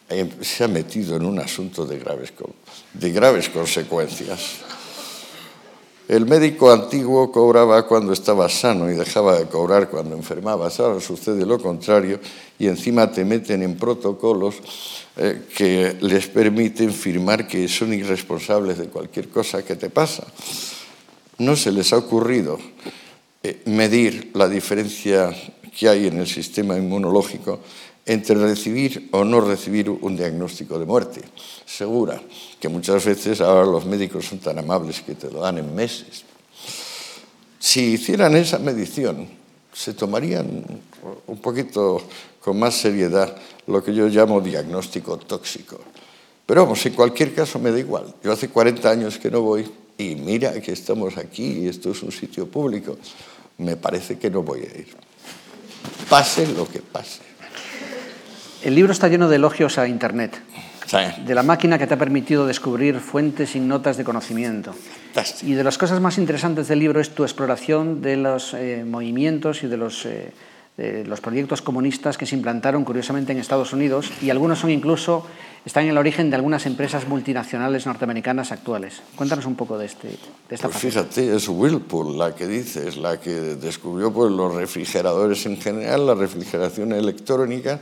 [0.10, 2.34] eh, se ha metido en un asunto de graves,
[2.94, 4.73] de graves consecuencias.
[6.08, 10.68] El médico antiguo cobraba cuando estaba sano y dejaba de cobrar cuando enfermaba.
[10.68, 12.20] Ahora sucede lo contrario
[12.60, 14.56] y encima te meten en protocolos
[15.16, 20.28] eh, que les permiten firmar que son irresponsables de cualquier cosa que te pasa.
[21.38, 22.60] No se les ha ocurrido
[23.42, 25.34] eh, medir la diferencia
[25.78, 27.62] que hay en el sistema inmunológico
[28.06, 31.22] entre recibir o no recibir un diagnóstico de muerte
[31.66, 32.22] segura,
[32.64, 36.24] que muchas veces ahora los médicos son tan amables que te lo dan en meses.
[37.60, 39.28] Si hicieran esa medición,
[39.74, 40.64] se tomarían
[41.28, 42.02] un poquito
[42.40, 43.36] con más seriedad
[43.68, 45.78] lo que yo llamo diagnóstico tóxico.
[46.46, 48.16] Pero vamos, en cualquier caso me da igual.
[48.24, 52.02] Yo hace 40 años que no voy y mira que estamos aquí y esto es
[52.02, 52.98] un sitio público.
[53.58, 54.88] Me parece que no voy a ir.
[56.10, 57.24] Pase lo que pase.
[58.64, 60.42] El libro está lleno de elogios a Internet.
[60.94, 64.76] De la máquina que te ha permitido descubrir fuentes y notas de conocimiento.
[65.42, 69.64] Y de las cosas más interesantes del libro es tu exploración de los eh, movimientos
[69.64, 70.32] y de los, eh,
[70.78, 75.26] de los proyectos comunistas que se implantaron curiosamente en Estados Unidos y algunos son incluso
[75.66, 79.02] están en el origen de algunas empresas multinacionales norteamericanas actuales.
[79.16, 82.98] Cuéntanos un poco de, este, de esta pues Fíjate, es Whirlpool la que dice, es
[82.98, 87.80] la que descubrió pues, los refrigeradores en general, la refrigeración electrónica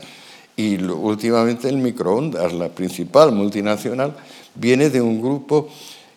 [0.61, 4.15] y últimamente el microondas, la principal multinacional,
[4.55, 5.69] viene de un grupo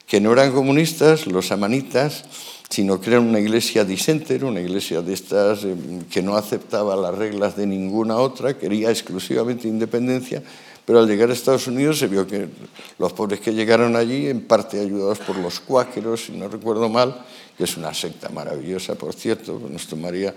[0.06, 2.24] que no eran comunistas, los amanitas,
[2.68, 5.74] sino que eran una iglesia disenter, una iglesia de estas eh,
[6.10, 10.42] que no aceptaba las reglas de ninguna otra, quería exclusivamente independencia,
[10.84, 12.48] pero al llegar a Estados Unidos se vio que
[12.98, 17.24] los pobres que llegaron allí, en parte ayudados por los cuáqueros, si no recuerdo mal,
[17.56, 20.34] que es una secta maravillosa, por cierto, nos tomaría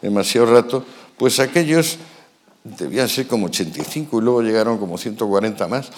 [0.00, 0.84] demasiado rato,
[1.18, 1.98] pues aquellos
[2.64, 5.90] debían ser como 85 y luego llegaron como 140 más.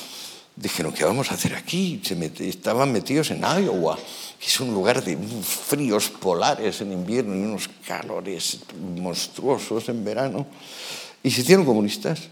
[0.55, 2.01] Dijeron, ¿qué vamos a hacer aquí?
[2.05, 2.15] Se
[2.47, 3.97] estaban metidos en Iowa,
[4.39, 8.59] que es un lugar de fríos polares en invierno y unos calores
[8.97, 10.47] monstruosos en verano.
[11.23, 12.29] Y se hicieron comunistas.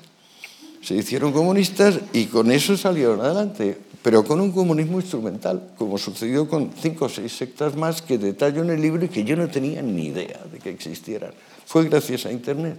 [0.83, 6.49] Se hicieron comunistas y con eso salieron adelante, pero con un comunismo instrumental, como sucedió
[6.49, 9.49] con cinco o seis sectas más que detallo en el libro y que yo no
[9.49, 11.33] tenía ni idea de que existieran.
[11.67, 12.79] Fue gracias a Internet.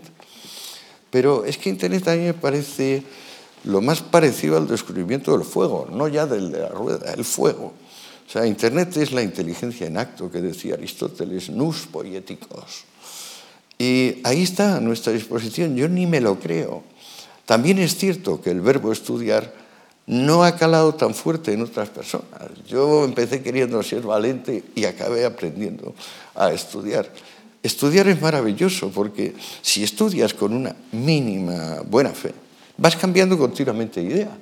[1.11, 3.03] Pero es que Internet a mí me parece
[3.65, 7.73] lo más parecido al descubrimiento del fuego, no ya del de la rueda, el fuego.
[8.27, 12.85] O sea, Internet es la inteligencia en acto que decía Aristóteles, nus poéticos.
[13.77, 16.83] Y ahí está a nuestra disposición, yo ni me lo creo.
[17.45, 19.53] También es cierto que el verbo estudiar
[20.07, 22.51] no ha calado tan fuerte en otras personas.
[22.67, 25.93] Yo empecé queriendo ser valente y acabé aprendiendo
[26.35, 27.11] a estudiar.
[27.63, 32.33] Estudiar es maravilloso porque si estudias con una mínima buena fe,
[32.77, 34.37] vas cambiando continuamente de idea.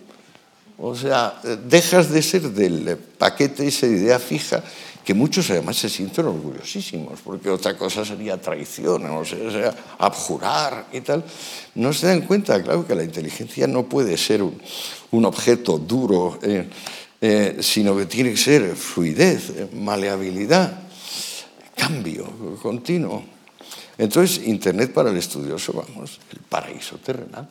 [0.77, 4.63] O sea, dejas de ser del paquete esa idea fija
[5.03, 11.01] que muchos además se sienten orgullosísimos, porque otra cosa sería traición, o sea, abjurar y
[11.01, 11.23] tal.
[11.75, 16.69] No se dan cuenta, claro, que la inteligencia no puede ser un, objeto duro, eh,
[17.19, 20.88] eh, sino que tiene que ser fluidez, eh, maleabilidad
[21.79, 22.25] cambio
[22.61, 23.23] continuo.
[23.97, 27.47] Entonces, Internet para el estudioso, vamos, el paraíso terrenal.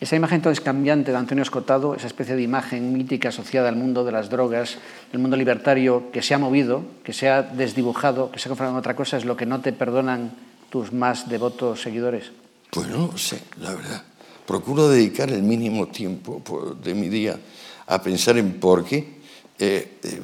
[0.00, 4.04] Esa imagen entonces cambiante de Antonio Escotado, esa especie de imagen mítica asociada al mundo
[4.04, 4.78] de las drogas,
[5.12, 8.74] del mundo libertario, que se ha movido, que se ha desdibujado, que se ha conformado
[8.76, 10.32] en otra cosa, es lo que no te perdonan
[10.70, 12.32] tus más devotos seguidores.
[12.70, 14.02] Pues no lo sé, la verdad.
[14.44, 16.42] Procuro dedicar el mínimo tiempo
[16.82, 17.38] de mi día
[17.86, 19.22] a pensar en por qué.
[19.56, 20.20] Eh, eh,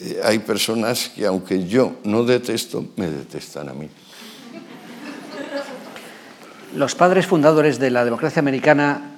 [0.00, 3.88] eh, hay personas que aunque yo no detesto, me detestan a mí.
[6.74, 9.10] Los padres fundadores de la democracia americana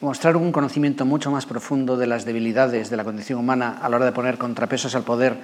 [0.00, 3.96] mostraron un conocimiento mucho más profundo de las debilidades de la condición humana a la
[3.96, 5.36] hora de poner contrapesos al poder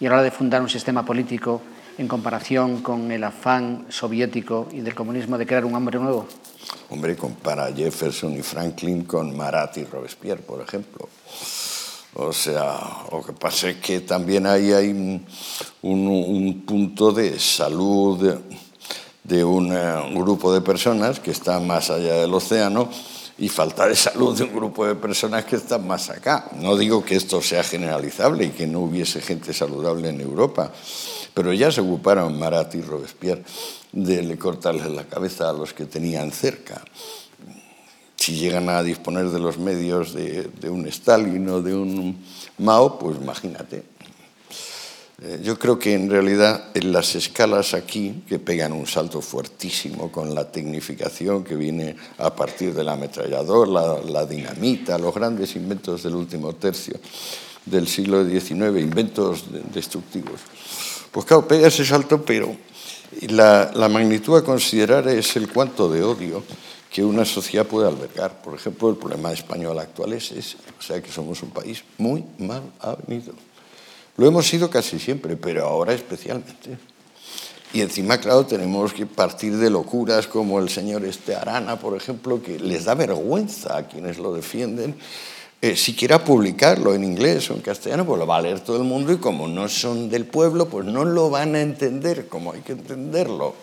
[0.00, 1.62] y a la hora de fundar un sistema político
[1.98, 6.26] en comparación con el afán soviético y del comunismo de crear un hombre nuevo?
[6.90, 11.08] Hombre, compara Jefferson y Franklin con Marat y Robespierre, por ejemplo.
[12.18, 14.88] O sea, lo que pasa es que también ahí hay
[15.82, 18.40] un, punto de salud
[19.22, 19.68] de, un,
[20.14, 22.88] grupo de personas que está más allá del océano
[23.36, 26.48] y falta de salud de un grupo de personas que están más acá.
[26.54, 30.72] No digo que esto sea generalizable y que no hubiese gente saludable en Europa,
[31.34, 33.44] pero ya se ocuparon Marat y Robespierre
[33.92, 36.82] de cortarles la cabeza a los que tenían cerca
[38.26, 42.18] si llegan a disponer de los medios de, un Stalin o de un
[42.58, 43.84] Mao, pues imagínate.
[45.22, 50.10] Eh, yo creo que en realidad en las escalas aquí, que pegan un salto fuertísimo
[50.10, 56.02] con la tecnificación que viene a partir del ametrallador, la, la dinamita, los grandes inventos
[56.02, 56.98] del último tercio,
[57.64, 60.40] del siglo XIX, inventos destructivos.
[61.12, 62.56] Pues claro, pega ese salto, pero
[63.28, 66.42] la, la magnitud a considerar es el cuanto de odio
[66.96, 68.40] que una sociedad puede albergar.
[68.40, 72.24] Por ejemplo, el problema español actual es ese, o sea que somos un país muy
[72.38, 73.34] mal avenido.
[74.16, 76.78] Lo hemos sido casi siempre, pero ahora especialmente.
[77.74, 82.42] Y encima, claro, tenemos que partir de locuras como el señor Este Arana, por ejemplo,
[82.42, 84.96] que les da vergüenza a quienes lo defienden.
[85.60, 88.84] Eh, siquiera publicarlo en inglés o en castellano, pues lo va a leer todo el
[88.84, 92.62] mundo y como no son del pueblo, pues no lo van a entender como hay
[92.62, 93.54] que entenderlo.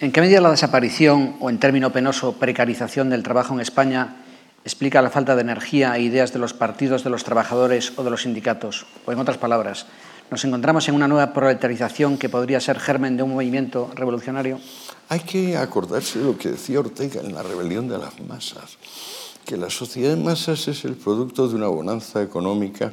[0.00, 4.22] ¿En qué medida la desaparición o, en término penoso, precarización del trabajo en España
[4.62, 8.10] explica la falta de energía e ideas de los partidos, de los trabajadores o de
[8.10, 8.86] los sindicatos?
[9.06, 9.86] O, en otras palabras,
[10.30, 14.60] ¿nos encontramos en una nueva proletarización que podría ser germen de un movimiento revolucionario?
[15.08, 18.78] Hay que acordarse de lo que decía Ortega en la rebelión de las masas
[19.48, 22.92] que la sociedad de masas es el producto de una bonanza económica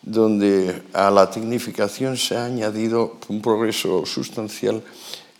[0.00, 4.82] donde a la tecnificación se ha añadido un progreso sustancial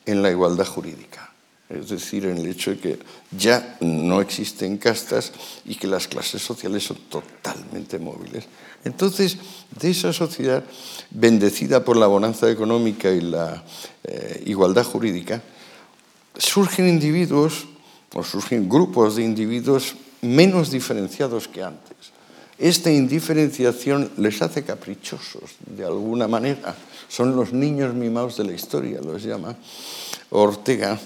[0.06, 1.32] en la igualdad jurídica.
[1.68, 2.98] Es decir, en el hecho de que
[3.36, 5.32] ya no existen castas
[5.64, 8.44] y que las clases sociales son totalmente móviles.
[8.84, 9.38] Entonces,
[9.80, 10.62] de esa sociedad
[11.10, 13.64] bendecida por la bonanza económica y la
[14.04, 15.42] eh, igualdad jurídica,
[16.36, 17.66] surgen individuos
[18.12, 22.12] o surgen grupos de individuos menos diferenciados que antes.
[22.58, 26.76] Esta indiferenciación les hace caprichosos, de alguna manera.
[27.14, 29.54] Son los niños mimados de la historia, los llama
[30.30, 30.98] Ortega.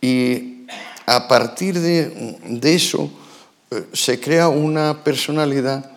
[0.00, 0.64] Y
[1.04, 3.10] a partir de, eso
[3.70, 5.92] eh, se crea una personalidad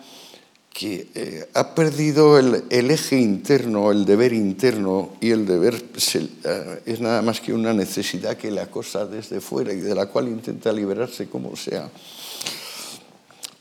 [0.70, 7.00] que eh, ha perdido el, eje interno, el deber interno, y el deber eh, es
[7.00, 10.70] nada más que una necesidad que le acosa desde fuera y de la cual intenta
[10.74, 11.88] liberarse como sea.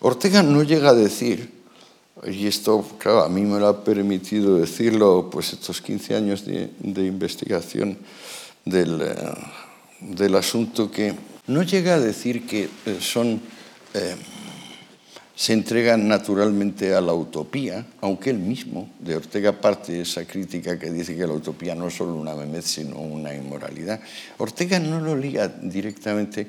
[0.01, 1.60] Ortega no llega a decir,
[2.27, 6.69] y esto, claro, a mí me lo ha permitido decirlo, pues estos 15 años de,
[6.81, 7.97] investigación
[8.63, 9.15] del, eh,
[10.01, 11.15] del, asunto, que
[11.47, 13.41] no llega a decir que eh, son,
[13.93, 14.15] eh,
[15.35, 20.77] se entregan naturalmente a la utopía, aunque él mismo, de Ortega, parte de esa crítica
[20.77, 23.99] que dice que la utopía no es solo una memez, sino una inmoralidad.
[24.37, 26.47] Ortega no lo liga directamente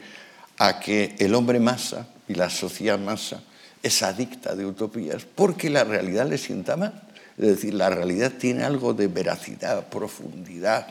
[0.58, 3.42] a que el hombre masa y la sociedad masa
[3.82, 7.02] es adicta de utopías porque la realidad le sienta mal.
[7.38, 10.86] Es decir, la realidad tiene algo de veracidad, profundidad,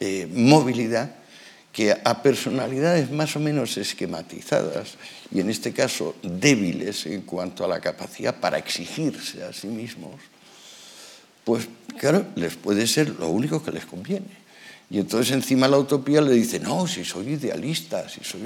[0.00, 1.10] eh, movilidad,
[1.72, 4.94] que a personalidades más o menos esquematizadas
[5.32, 10.14] y en este caso débiles en cuanto a la capacidad para exigirse a sí mismos,
[11.42, 11.68] pues
[11.98, 14.43] claro, les puede ser lo único que les conviene.
[14.90, 18.40] Y entonces encima la utopía le dice, no, si soy idealista, si soy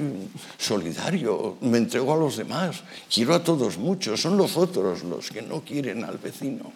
[0.57, 2.81] solidario, me entrego a los demás,
[3.13, 6.71] quiero a todos mucho, son los otros los que no quieren al vecino.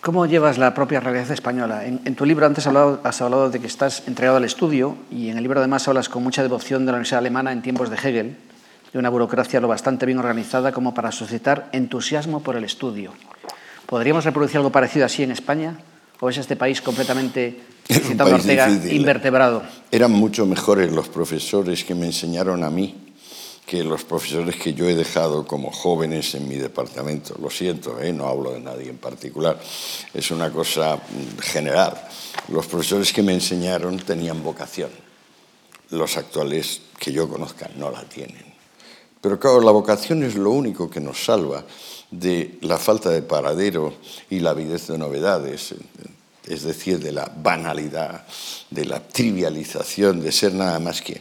[0.00, 1.86] ¿Cómo llevas la propia realidad española?
[1.86, 5.38] En, tu libro antes hablado, has hablado, de que estás entregado al estudio y en
[5.38, 8.36] el libro además hablas con mucha devoción de la Universidad Alemana en tiempos de Hegel,
[8.92, 13.12] de una burocracia lo bastante bien organizada como para suscitar entusiasmo por el estudio.
[13.86, 15.78] ¿Podríamos reproducir algo parecido así en España?
[16.24, 19.62] ¿O es este país completamente, citando Ortega, invertebrado?
[19.90, 22.94] Eran mucho mejores los profesores que me enseñaron a mí
[23.66, 27.36] que los profesores que yo he dejado como jóvenes en mi departamento.
[27.38, 28.10] Lo siento, ¿eh?
[28.10, 29.60] no hablo de nadie en particular,
[30.14, 30.98] es una cosa
[31.42, 31.92] general.
[32.48, 34.88] Los profesores que me enseñaron tenían vocación,
[35.90, 38.54] los actuales que yo conozca no la tienen.
[39.20, 41.64] Pero claro, la vocación es lo único que nos salva
[42.10, 43.92] de la falta de paradero
[44.30, 45.74] y la avidez de novedades,
[46.46, 48.26] es decir, de la banalidad,
[48.70, 51.20] de la trivialización, de ser nada más que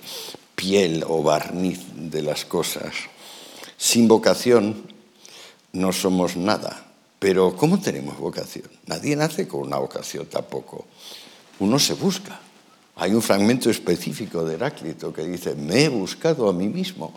[0.55, 2.93] piel o barniz de las cosas.
[3.77, 4.83] Sin vocación
[5.73, 6.85] no somos nada.
[7.19, 8.69] Pero ¿cómo tenemos vocación?
[8.85, 10.85] Nadie nace con una vocación tampoco.
[11.59, 12.39] Uno se busca.
[12.95, 17.13] Hay un fragmento específico de Heráclito que dice, me he buscado a mí mismo.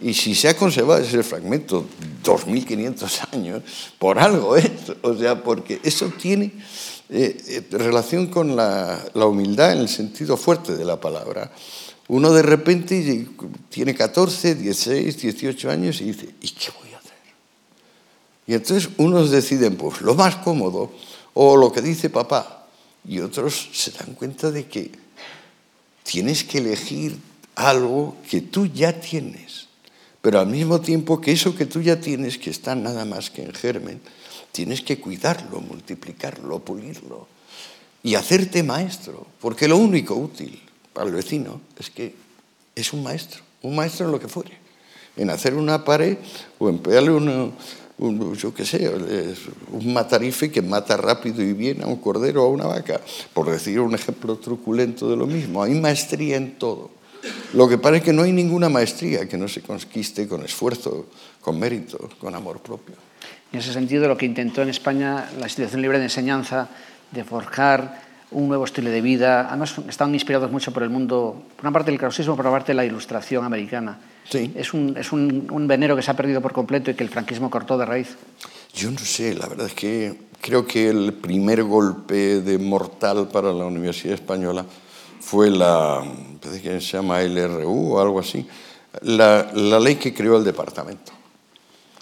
[0.00, 1.86] Y si se ha conservado ese fragmento
[2.22, 3.62] 2.500 años,
[3.98, 4.70] por algo es,
[5.02, 6.52] o sea, porque eso tiene
[7.08, 11.52] eh, eh, relación con la, la, humildad en el sentido fuerte de la palabra.
[12.08, 13.26] Uno de repente
[13.68, 17.12] tiene 14, 16, 18 años y dice, ¿y qué voy a hacer?
[18.46, 20.92] Y entonces unos deciden, pues lo más cómodo,
[21.34, 22.66] o lo que dice papá,
[23.06, 24.90] y otros se dan cuenta de que
[26.02, 27.16] tienes que elegir
[27.54, 29.66] algo que tú ya tienes
[30.26, 33.44] pero al mismo tiempo que eso que tú ya tienes, que está nada más que
[33.44, 34.00] en germen,
[34.56, 37.28] tienes que cuidarlo, multiplicarlo, pulirlo
[38.02, 40.58] y hacerte maestro, porque lo único útil
[40.94, 42.14] para el vecino es que
[42.74, 44.56] es un maestro, un maestro en lo que fuere.
[45.18, 46.16] en hacer una pared
[46.58, 47.52] o en pegarle un,
[48.34, 48.90] yo qué sé,
[49.72, 53.00] un matarife que mata rápido y bien a un cordero o a una vaca,
[53.34, 55.62] por decir un ejemplo truculento de lo mismo.
[55.62, 56.90] Hay maestría en todo.
[57.52, 61.06] Lo que parece que no hay ninguna maestría que no se conquiste con esfuerzo,
[61.42, 62.94] con mérito, con amor propio.
[63.52, 66.68] En ese sentido, lo que intentó en España la Institución Libre de Enseñanza
[67.10, 69.46] de forjar un nuevo estilo de vida.
[69.48, 72.72] Además, están inspirados mucho por el mundo, por una parte del clausismo, por una parte
[72.72, 73.98] de la ilustración americana.
[74.28, 74.52] Sí.
[74.56, 77.10] Es, un, es un, un, venero que se ha perdido por completo y que el
[77.10, 78.16] franquismo cortó de raíz.
[78.74, 83.52] Yo no sé, la verdad es que creo que el primer golpe de mortal para
[83.52, 84.66] la Universidad Española
[85.20, 86.04] fue la,
[86.40, 88.46] que se llama LRU o algo así,
[89.02, 91.12] la, la ley que creó el departamento.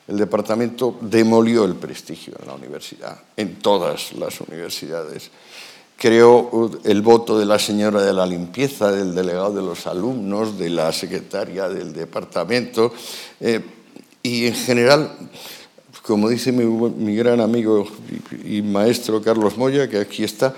[0.06, 5.30] El departamento demolió el prestigio en la universidad, en todas las universidades
[5.96, 10.70] creó el voto de la señora de la limpieza, del delegado de los alumnos, de
[10.70, 12.92] la secretaria del departamento
[13.40, 13.60] eh,
[14.22, 15.12] y en general,
[16.02, 17.86] como dice mi, gran amigo
[18.44, 20.54] y, y, maestro Carlos Moya, que aquí está,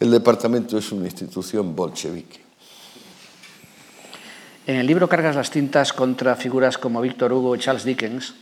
[0.00, 2.40] el departamento es una institución bolchevique.
[4.66, 8.34] En el libro cargas las tintas contra figuras como Víctor Hugo y Charles Dickens,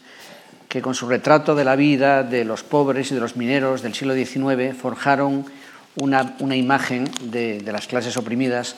[0.76, 3.94] que con su retrato de la vida de los pobres y de los mineros del
[3.94, 5.46] siglo XIX forjaron
[5.94, 8.76] una, una imagen de, de, las clases oprimidas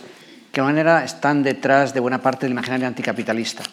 [0.52, 3.64] que de manera están detrás de buena parte del imaginario anticapitalista.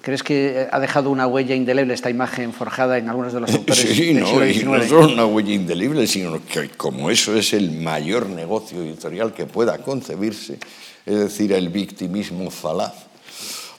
[0.00, 3.78] ¿Crees que ha dejado una huella indeleble esta imagen forjada en algunos de los autores
[3.78, 4.64] sí, del no, siglo XIX?
[4.64, 9.44] no solo una huella indeleble, sino que como eso es el mayor negocio editorial que
[9.44, 10.58] pueda concebirse,
[11.04, 13.07] es decir, el victimismo falaz,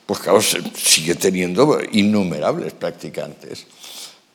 [0.09, 3.67] pues claro, sigue teniendo innumerables practicantes.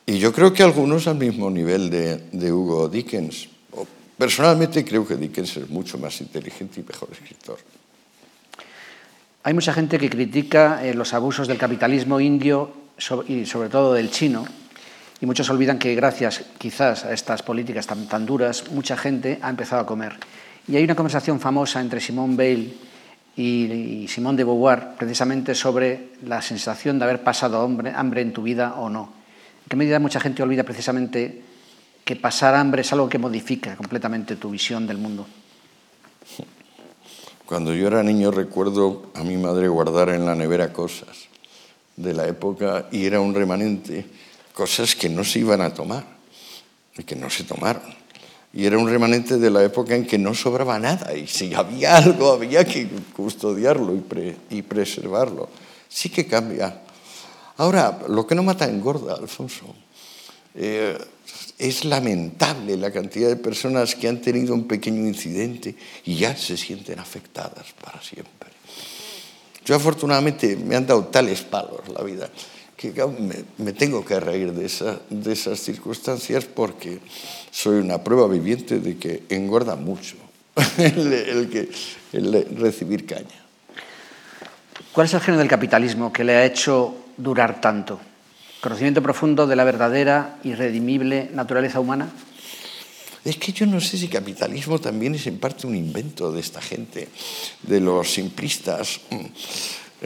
[0.06, 3.48] Y yo creo que algunos al mismo nivel de, de Hugo Dickens.
[4.16, 7.58] Personalmente creo que Dickens es mucho más inteligente y mejor escritor.
[9.42, 12.70] Hay mucha gente que critica eh, los abusos del capitalismo indio
[13.26, 14.44] y sobre todo del chino,
[15.20, 19.50] y muchos olvidan que gracias quizás a estas políticas tan, tan duras, mucha gente ha
[19.50, 20.12] empezado a comer.
[20.68, 22.93] Y hay una conversación famosa entre Simone Weil
[23.36, 28.74] y, Simone de Beauvoir precisamente sobre la sensación de haber pasado hambre en tu vida
[28.74, 29.12] o no.
[29.64, 31.42] ¿En qué medida mucha gente olvida precisamente
[32.04, 35.26] que pasar hambre es algo que modifica completamente tu visión del mundo?
[37.46, 41.28] Cuando yo era niño recuerdo a mi madre guardar en la nevera cosas
[41.96, 44.06] de la época y era un remanente,
[44.52, 46.04] cosas que no se iban a tomar
[46.96, 48.03] y que no se tomaron.
[48.54, 51.96] Y era un remanente de la época en que no sobraba nada y si había
[51.96, 55.48] algo había que custodiarlo y, pre y preservarlo.
[55.88, 56.82] Sí que cambia.
[57.56, 59.74] Ahora, lo que no mata engorda, Alfonso.
[60.54, 60.96] Eh,
[61.58, 65.74] es lamentable la cantidad de personas que han tenido un pequeño incidente
[66.04, 68.50] y ya se sienten afectadas para siempre.
[69.64, 72.30] Yo afortunadamente me han dado tales palos la vida
[72.76, 77.00] que me, me tengo que reír de, esa, de esas circunstancias porque
[77.50, 80.16] soy una prueba viviente de que engorda mucho
[80.78, 81.68] el, el, que,
[82.12, 83.44] el recibir caña.
[84.92, 88.00] ¿Cuál es el género del capitalismo que le ha hecho durar tanto?
[88.64, 92.08] conocimiento profundo de la verdadera y redimible naturaleza humana?
[93.22, 96.62] Es que yo no sé si capitalismo también es en parte un invento de esta
[96.62, 97.08] gente,
[97.62, 99.00] de los simplistas.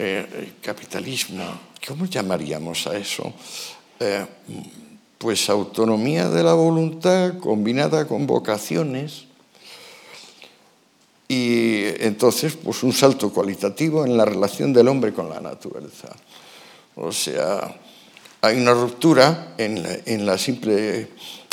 [0.00, 1.42] Eh, capitalismo,
[1.86, 3.32] ¿cómo llamaríamos a eso?
[4.00, 4.24] Eh,
[5.18, 9.24] pues autonomía de la voluntad combinada con vocaciones
[11.26, 16.08] y entonces pues un salto cualitativo en la relación del hombre con la naturaleza.
[16.94, 17.76] O sea,
[18.40, 21.08] hay una ruptura en la, simple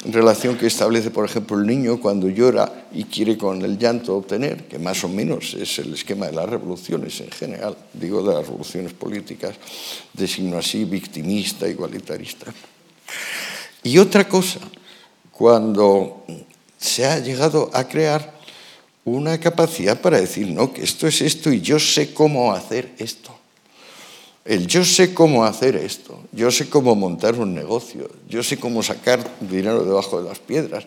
[0.06, 4.68] relación que establece, por ejemplo, el niño cuando llora y quiere con el llanto obtener,
[4.68, 8.46] que más o menos es el esquema de las revoluciones en general, digo de las
[8.46, 9.56] revoluciones políticas,
[10.14, 12.54] de signo así victimista, igualitarista.
[13.82, 14.60] Y otra cosa,
[15.32, 16.24] cuando
[16.78, 18.36] se ha llegado a crear
[19.06, 23.45] una capacidad para decir, no, que esto es esto y yo sé cómo hacer esto.
[24.46, 28.84] El yo sé cómo hacer esto, yo sé cómo montar un negocio, yo sé cómo
[28.84, 30.86] sacar dinero debajo de las piedras.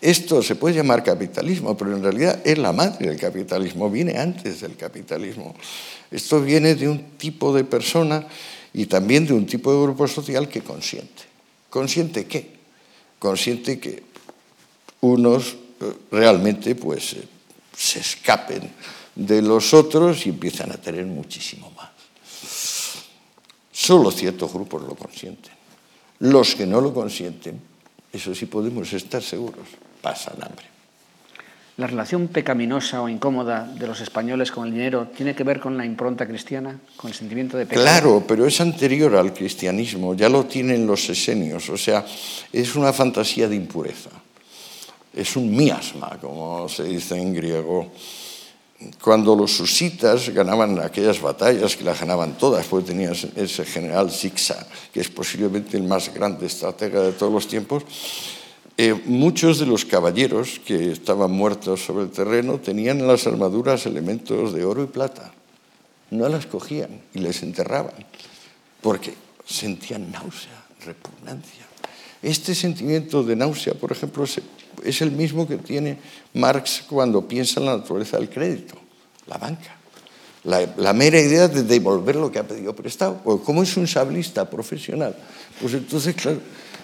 [0.00, 4.62] Esto se puede llamar capitalismo, pero en realidad es la madre del capitalismo, viene antes
[4.62, 5.54] del capitalismo.
[6.10, 8.26] Esto viene de un tipo de persona
[8.72, 11.24] y también de un tipo de grupo social que consiente.
[11.68, 12.52] ¿Consiente qué?
[13.18, 14.02] Consiente que
[15.02, 17.16] unos eh, realmente pues,
[17.76, 18.70] se escapen
[19.14, 21.93] de los otros y empiezan a tener muchísimo más.
[23.74, 25.52] Solo ciertos grupos lo consienten.
[26.20, 27.60] Los que no lo consienten,
[28.12, 29.66] eso sí podemos estar seguros,
[30.00, 30.66] pasan hambre.
[31.76, 35.76] ¿La relación pecaminosa o incómoda de los españoles con el dinero tiene que ver con
[35.76, 37.84] la impronta cristiana, con el sentimiento de pecado?
[37.84, 42.06] Claro, pero es anterior al cristianismo, ya lo tienen los esenios, o sea,
[42.52, 44.10] es una fantasía de impureza.
[45.12, 47.90] Es un miasma, como se dice en griego.
[49.00, 54.66] Cuando los susitas ganaban aquellas batallas, que las ganaban todas, pues tenías ese general Sixa,
[54.92, 57.84] que es posiblemente el más grande estratega de todos los tiempos,
[58.76, 63.86] eh, muchos de los caballeros que estaban muertos sobre el terreno tenían en las armaduras
[63.86, 65.32] elementos de oro y plata.
[66.10, 67.94] No las cogían y les enterraban
[68.82, 69.14] porque
[69.46, 71.64] sentían náusea, repugnancia.
[72.20, 74.24] Este sentimiento de náusea, por ejemplo,
[74.84, 75.98] es el mismo que tiene
[76.34, 78.74] Marx cuando piensa en la naturaleza del crédito,
[79.26, 79.76] la banca.
[80.44, 83.18] La, mera idea de devolver lo que ha pedido prestado.
[83.24, 85.16] Porque como es un sablista profesional,
[85.58, 86.38] pues entonces, claro,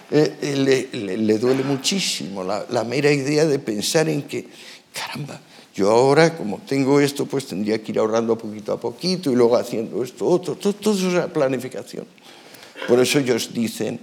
[0.09, 4.47] eh, eh, le, le, duele muchísimo la, mera idea de pensar en que,
[4.91, 5.39] caramba,
[5.75, 9.55] yo ahora como tengo esto, pues tendría que ir ahorrando poquito a poquito y luego
[9.55, 12.05] haciendo esto, otro, todo, todo eso es la planificación.
[12.87, 14.01] Por eso ellos dicen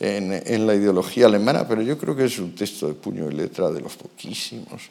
[0.00, 3.34] en, en, la ideología alemana, pero yo creo que es un texto de puño y
[3.34, 4.88] letra de los poquísimos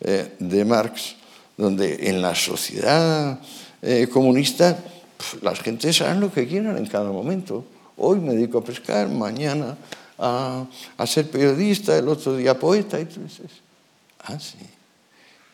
[0.00, 1.14] eh, de Marx,
[1.56, 3.38] donde en la sociedad
[3.82, 4.76] eh, comunista
[5.16, 7.64] pues, las gentes saben lo que quieran en cada momento.
[7.98, 9.76] Hoy me dedico a pescar, mañana
[10.18, 10.64] a,
[10.96, 13.50] a, ser periodista, el otro día poeta, y tú dices,
[14.24, 14.58] ah, sí.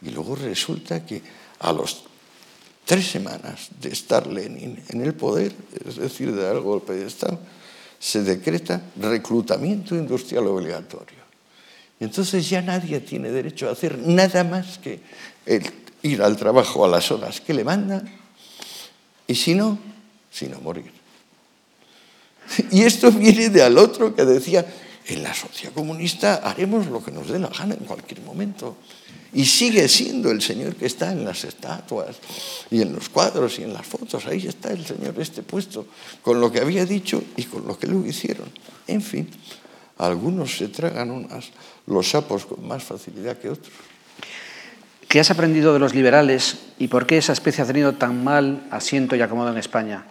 [0.03, 1.23] Y luego resulta que
[1.59, 2.05] a los
[2.85, 5.53] tres semanas de estar Lenin en el poder,
[5.87, 7.39] es decir, de dar golpe de Estado,
[8.03, 11.23] se decreta reclutamiento industrial obligatorio.
[12.01, 14.99] Y entonces ya nadie tiene derecho a hacer nada más que
[16.03, 18.13] ir al trabajo a las horas que le mandan,
[19.29, 19.79] y si no,
[20.33, 20.91] si no morir.
[22.73, 24.67] Y esto viene de al otro que decía,
[25.07, 28.79] en la sociedad comunista haremos lo que nos dé la gana en cualquier momento.
[29.35, 32.17] Y sigue siendo el Señor que está en las estatuas
[32.71, 34.27] y en los cuadros y en las fotos.
[34.27, 35.87] Ahí está el Señor este puesto,
[36.21, 38.49] con lo que había dicho y con lo que luego hicieron.
[38.87, 39.29] En fin,
[39.99, 41.51] algunos se tragan unas,
[41.87, 43.73] los sapos con más facilidad que otros.
[45.09, 48.67] ¿Qué has aprendido de los liberales y por qué esa especie ha tenido tan mal
[48.71, 50.07] asiento y acomodo en España?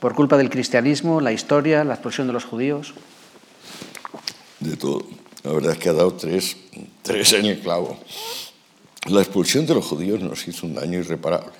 [0.00, 2.94] por culpa del cristianismo, la historia, la expulsión de los judíos?
[4.60, 5.06] De todo.
[5.42, 6.56] La verdad es que ha dado tres,
[7.02, 7.98] tres en el clavo.
[9.08, 11.52] La expulsión de los judíos nos hizo un daño irreparable.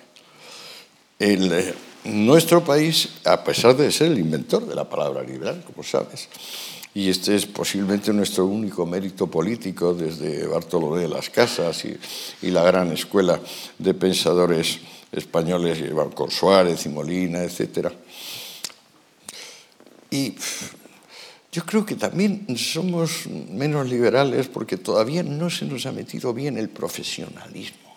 [1.18, 1.74] Eh,
[2.04, 6.28] nuestro país, a pesar de ser el inventor de la palabra liberal, como sabes,
[6.94, 12.62] y este es posiblemente nuestro único mérito político desde Bartolomé de las Casas y, la
[12.62, 13.40] gran escuela
[13.78, 14.78] de pensadores
[15.12, 15.78] españoles,
[16.14, 17.92] con Suárez y Molina, etcétera
[20.10, 20.34] y
[21.56, 26.58] yo creo que también somos menos liberales porque todavía no se nos ha metido bien
[26.58, 27.96] el profesionalismo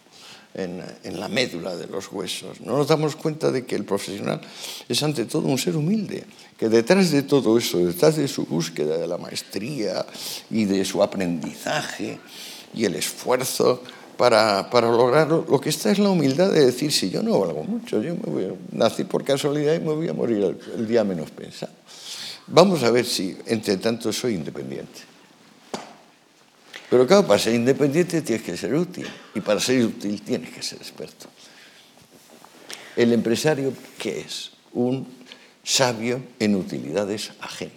[0.53, 2.61] en, en, la médula de los huesos.
[2.61, 4.39] No nos damos cuenta de que el profesional
[4.87, 6.23] es ante todo un ser humilde,
[6.57, 10.05] que detrás de todo eso, detrás de su búsqueda de la maestría
[10.49, 12.17] y de su aprendizaje
[12.73, 13.83] y el esfuerzo,
[14.15, 17.63] para, para lograrlo, lo que está es la humildad de decir, si yo no valgo
[17.63, 20.87] mucho, yo me voy a, nací por casualidad y me voy a morir el, el
[20.87, 21.71] día menos pensado.
[22.51, 25.01] Vamos a ver si, entre tanto, soy independiente.
[26.89, 29.07] Pero claro, para ser independiente tienes que ser útil.
[29.35, 31.27] Y para ser útil tienes que ser experto.
[32.95, 34.51] El empresario, ¿qué es?
[34.73, 35.07] Un
[35.63, 37.75] sabio en utilidades ajenas.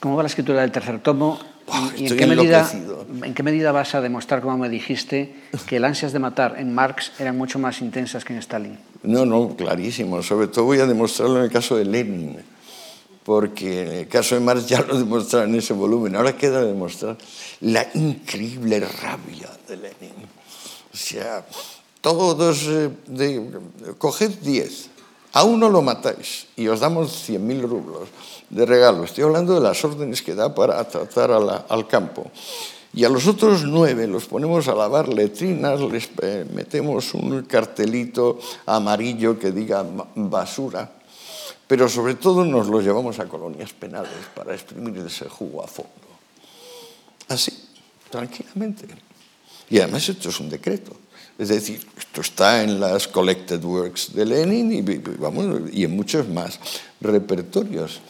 [0.00, 1.40] ¿Cómo va la escritura del tercer tomo?
[1.96, 2.70] ¿Y en qué, medida,
[3.22, 5.34] en qué medida vas a demostrar, como me dijiste,
[5.66, 8.78] que las ansias de matar en Marx eran mucho más intensas que en Stalin?
[9.04, 10.22] No, no, clarísimo.
[10.22, 12.42] Sobre todo voy a demostrarlo en el caso de Lenin,
[13.22, 16.16] porque en el caso de Marx ya lo demostrado en ese volumen.
[16.16, 17.16] Ahora queda demostrar
[17.60, 20.28] la increíble rabia de Lenin.
[20.92, 21.44] O sea,
[22.00, 23.50] todos, eh, de,
[23.98, 24.90] coged 10,
[25.32, 28.08] a uno lo matáis y os damos 100.000 rublos
[28.48, 29.04] de regalo.
[29.04, 32.30] Estoy hablando de las órdenes que da para tratar al campo.
[32.94, 38.38] Y a los otros nueve los ponemos a lavar letrinas, les eh, metemos un cartelito
[38.66, 39.84] amarillo que diga
[40.14, 40.92] basura,
[41.66, 45.90] pero sobre todo nos los llevamos a colonias penales para exprimir ese jugo a fondo.
[47.28, 47.52] Así,
[48.10, 48.86] tranquilamente.
[49.70, 50.92] Y además esto es un decreto.
[51.36, 54.82] Es decir, esto está en las Collected Works de Lenin y,
[55.18, 56.60] vamos, y en muchos más
[57.00, 58.00] repertorios.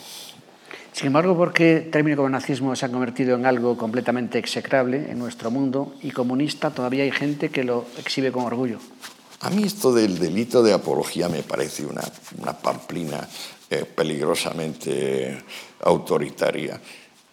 [0.94, 5.10] Sin embargo, ¿por qué el término como nazismo se ha convertido en algo completamente execrable
[5.10, 8.78] en nuestro mundo y comunista todavía hay gente que lo exhibe con orgullo?
[9.40, 12.00] A mí esto del delito de apología me parece una,
[12.62, 13.28] pamplina
[13.68, 15.42] eh, peligrosamente
[15.80, 16.80] autoritaria.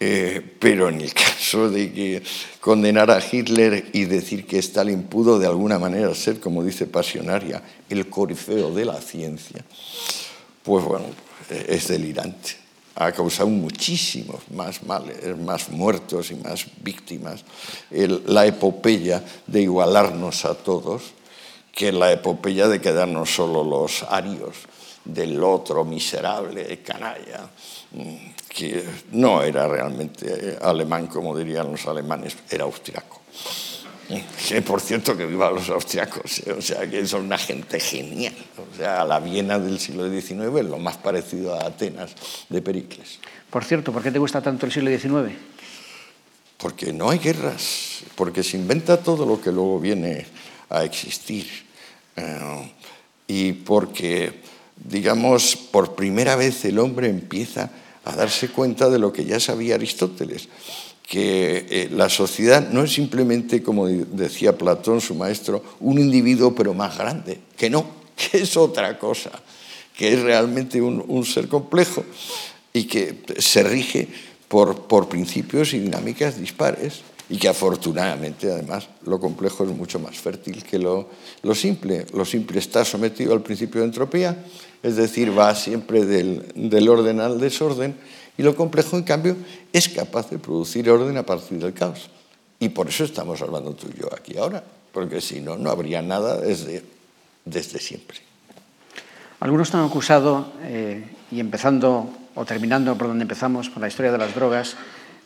[0.00, 2.22] Eh, pero en el caso de que
[2.60, 7.62] condenar a Hitler y decir que Stalin pudo de alguna manera ser, como dice Pasionaria,
[7.88, 9.64] el corifeo de la ciencia,
[10.64, 11.06] pues bueno,
[11.48, 12.61] es delirante.
[12.96, 17.44] Ha causado muchísimos más males, más muertos y más víctimas.
[17.90, 21.02] la epopeya de igualarnos a todos
[21.72, 24.56] que la epopeya de quedarnos solo los arios
[25.04, 27.50] del otro miserable canalla
[28.48, 33.20] que no era realmente alemán, como dirían los alemanes, era austriaco.
[34.48, 36.52] Que por cierto que viva los austriacos, ¿eh?
[36.52, 38.34] o sea que son una gente genial.
[38.58, 42.12] O sea, la Viena del siglo XIX es lo más parecido a Atenas
[42.48, 43.18] de Pericles.
[43.50, 45.34] Por cierto, ¿por qué te gusta tanto el siglo XIX?
[46.58, 50.26] Porque no hay guerras, porque se inventa todo lo que luego viene
[50.68, 51.46] a existir.
[52.16, 52.72] Eh,
[53.26, 54.40] y porque,
[54.76, 57.70] digamos, por primera vez el hombre empieza
[58.04, 60.48] a darse cuenta de lo que ya sabía Aristóteles,
[61.02, 66.74] que eh, la sociedad no es simplemente, como decía Platón, su maestro, un individuo pero
[66.74, 67.84] más grande, que no,
[68.16, 69.30] que es otra cosa,
[69.96, 72.04] que es realmente un, ser complejo
[72.72, 74.08] y que se rige
[74.48, 80.18] por, por principios y dinámicas dispares y que afortunadamente además lo complejo es mucho más
[80.18, 81.08] fértil que lo,
[81.42, 82.06] lo simple.
[82.12, 84.44] Lo simple está sometido al principio de entropía
[84.82, 87.94] es decir, va siempre del, orden al desorden,
[88.36, 89.36] y lo complejo, en cambio,
[89.72, 92.10] es capaz de producir orden a partir del caos.
[92.58, 94.62] Y por eso estamos hablando tú y yo aquí ahora,
[94.92, 96.84] porque si no, no habría nada desde,
[97.44, 98.18] desde siempre.
[99.40, 104.18] Algunos han acusado, eh, y empezando o terminando por donde empezamos, con la historia de
[104.18, 104.76] las drogas,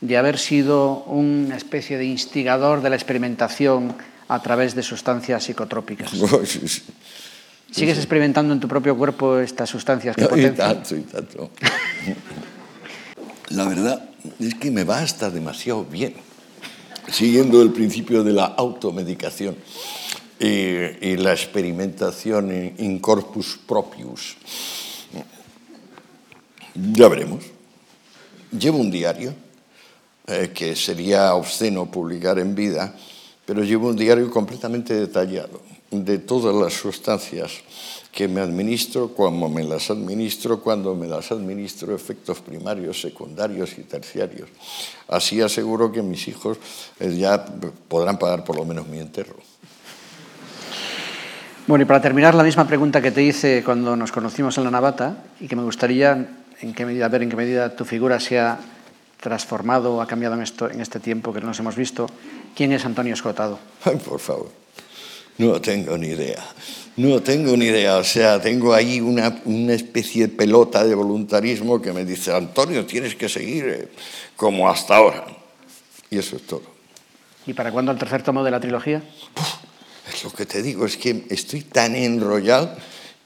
[0.00, 3.94] de haber sido una especie de instigador de la experimentación
[4.28, 6.10] a través de sustancias psicotrópicas.
[7.70, 11.50] ¿Sigues experimentando en tu propio cuerpo estas sustancias que no, Y tanto, y tanto.
[13.50, 16.14] La verdad es que me va hasta demasiado bien,
[17.10, 19.56] siguiendo el principio de la automedicación
[20.40, 24.36] y, la experimentación in, corpus propius.
[26.74, 27.44] Ya veremos.
[28.50, 29.34] Llevo un diario
[30.26, 32.94] eh, que sería obsceno publicar en vida,
[33.44, 37.52] pero llevo un diario completamente detallado de todas las sustancias
[38.16, 43.82] que me administro, cuando me las administro, cuando me las administro, efectos primarios, secundarios y
[43.82, 44.48] terciarios.
[45.06, 46.56] Así aseguro que mis hijos
[46.98, 47.44] eh, ya
[47.88, 49.36] podrán pagar por lo menos mi enterro.
[51.66, 54.70] Bueno, y para terminar, la misma pregunta que te hice cuando nos conocimos en la
[54.70, 56.26] Navata y que me gustaría
[56.62, 58.58] en qué medida, ver en qué medida tu figura se ha
[59.20, 62.06] transformado o ha cambiado en, esto, en este tiempo que nos hemos visto.
[62.54, 63.58] ¿Quién es Antonio Escotado?
[63.84, 64.65] Ay, por favor.
[65.38, 66.44] No tengo ni idea.
[66.96, 67.96] No tengo ni idea.
[67.98, 72.86] O sea, tengo ahí una, una, especie de pelota de voluntarismo que me dice, Antonio,
[72.86, 73.88] tienes que seguir eh,
[74.34, 75.26] como hasta ahora.
[76.10, 76.62] Y eso es todo.
[77.46, 79.02] ¿Y para cuándo el tercer tomo de la trilogía?
[80.12, 82.74] es lo que te digo, es que estoy tan enrollado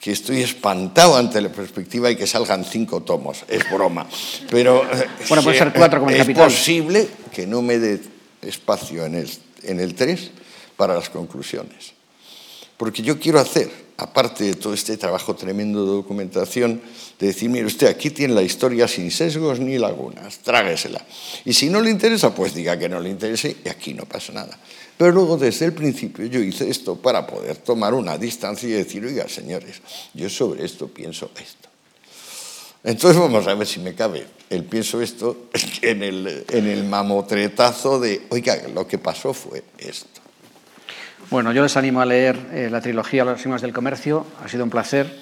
[0.01, 3.45] que estoy espantado ante la perspectiva de que salgan cinco tomos.
[3.49, 4.07] Es broma.
[4.51, 8.01] Pero eh, bueno, puede ser cuatro como el Es posible que no me dé
[8.41, 9.31] espacio en el,
[9.63, 10.31] en el tres
[10.77, 12.00] para las conclusiones.
[12.81, 16.81] Porque yo quiero hacer, aparte de todo este trabajo tremendo de documentación,
[17.19, 21.05] de decir, mire usted, aquí tiene la historia sin sesgos ni lagunas, tráguesela.
[21.45, 24.33] Y si no le interesa, pues diga que no le interese y aquí no pasa
[24.33, 24.59] nada.
[24.97, 29.05] Pero luego, desde el principio, yo hice esto para poder tomar una distancia y decir,
[29.05, 29.83] oiga, señores,
[30.15, 31.69] yo sobre esto pienso esto.
[32.83, 35.51] Entonces vamos a ver si me cabe el pienso esto
[35.83, 40.20] en el, en el mamotretazo de, oiga, lo que pasó fue esto.
[41.31, 44.27] Bueno, yo les animo a leer eh, la trilogía Los signos del comercio.
[44.45, 45.17] Ha sido un placer.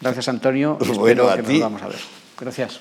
[0.00, 0.78] Gracias, Antonio.
[0.94, 2.00] Bueno, Espero que nos vamos a ver.
[2.38, 2.80] Gracias.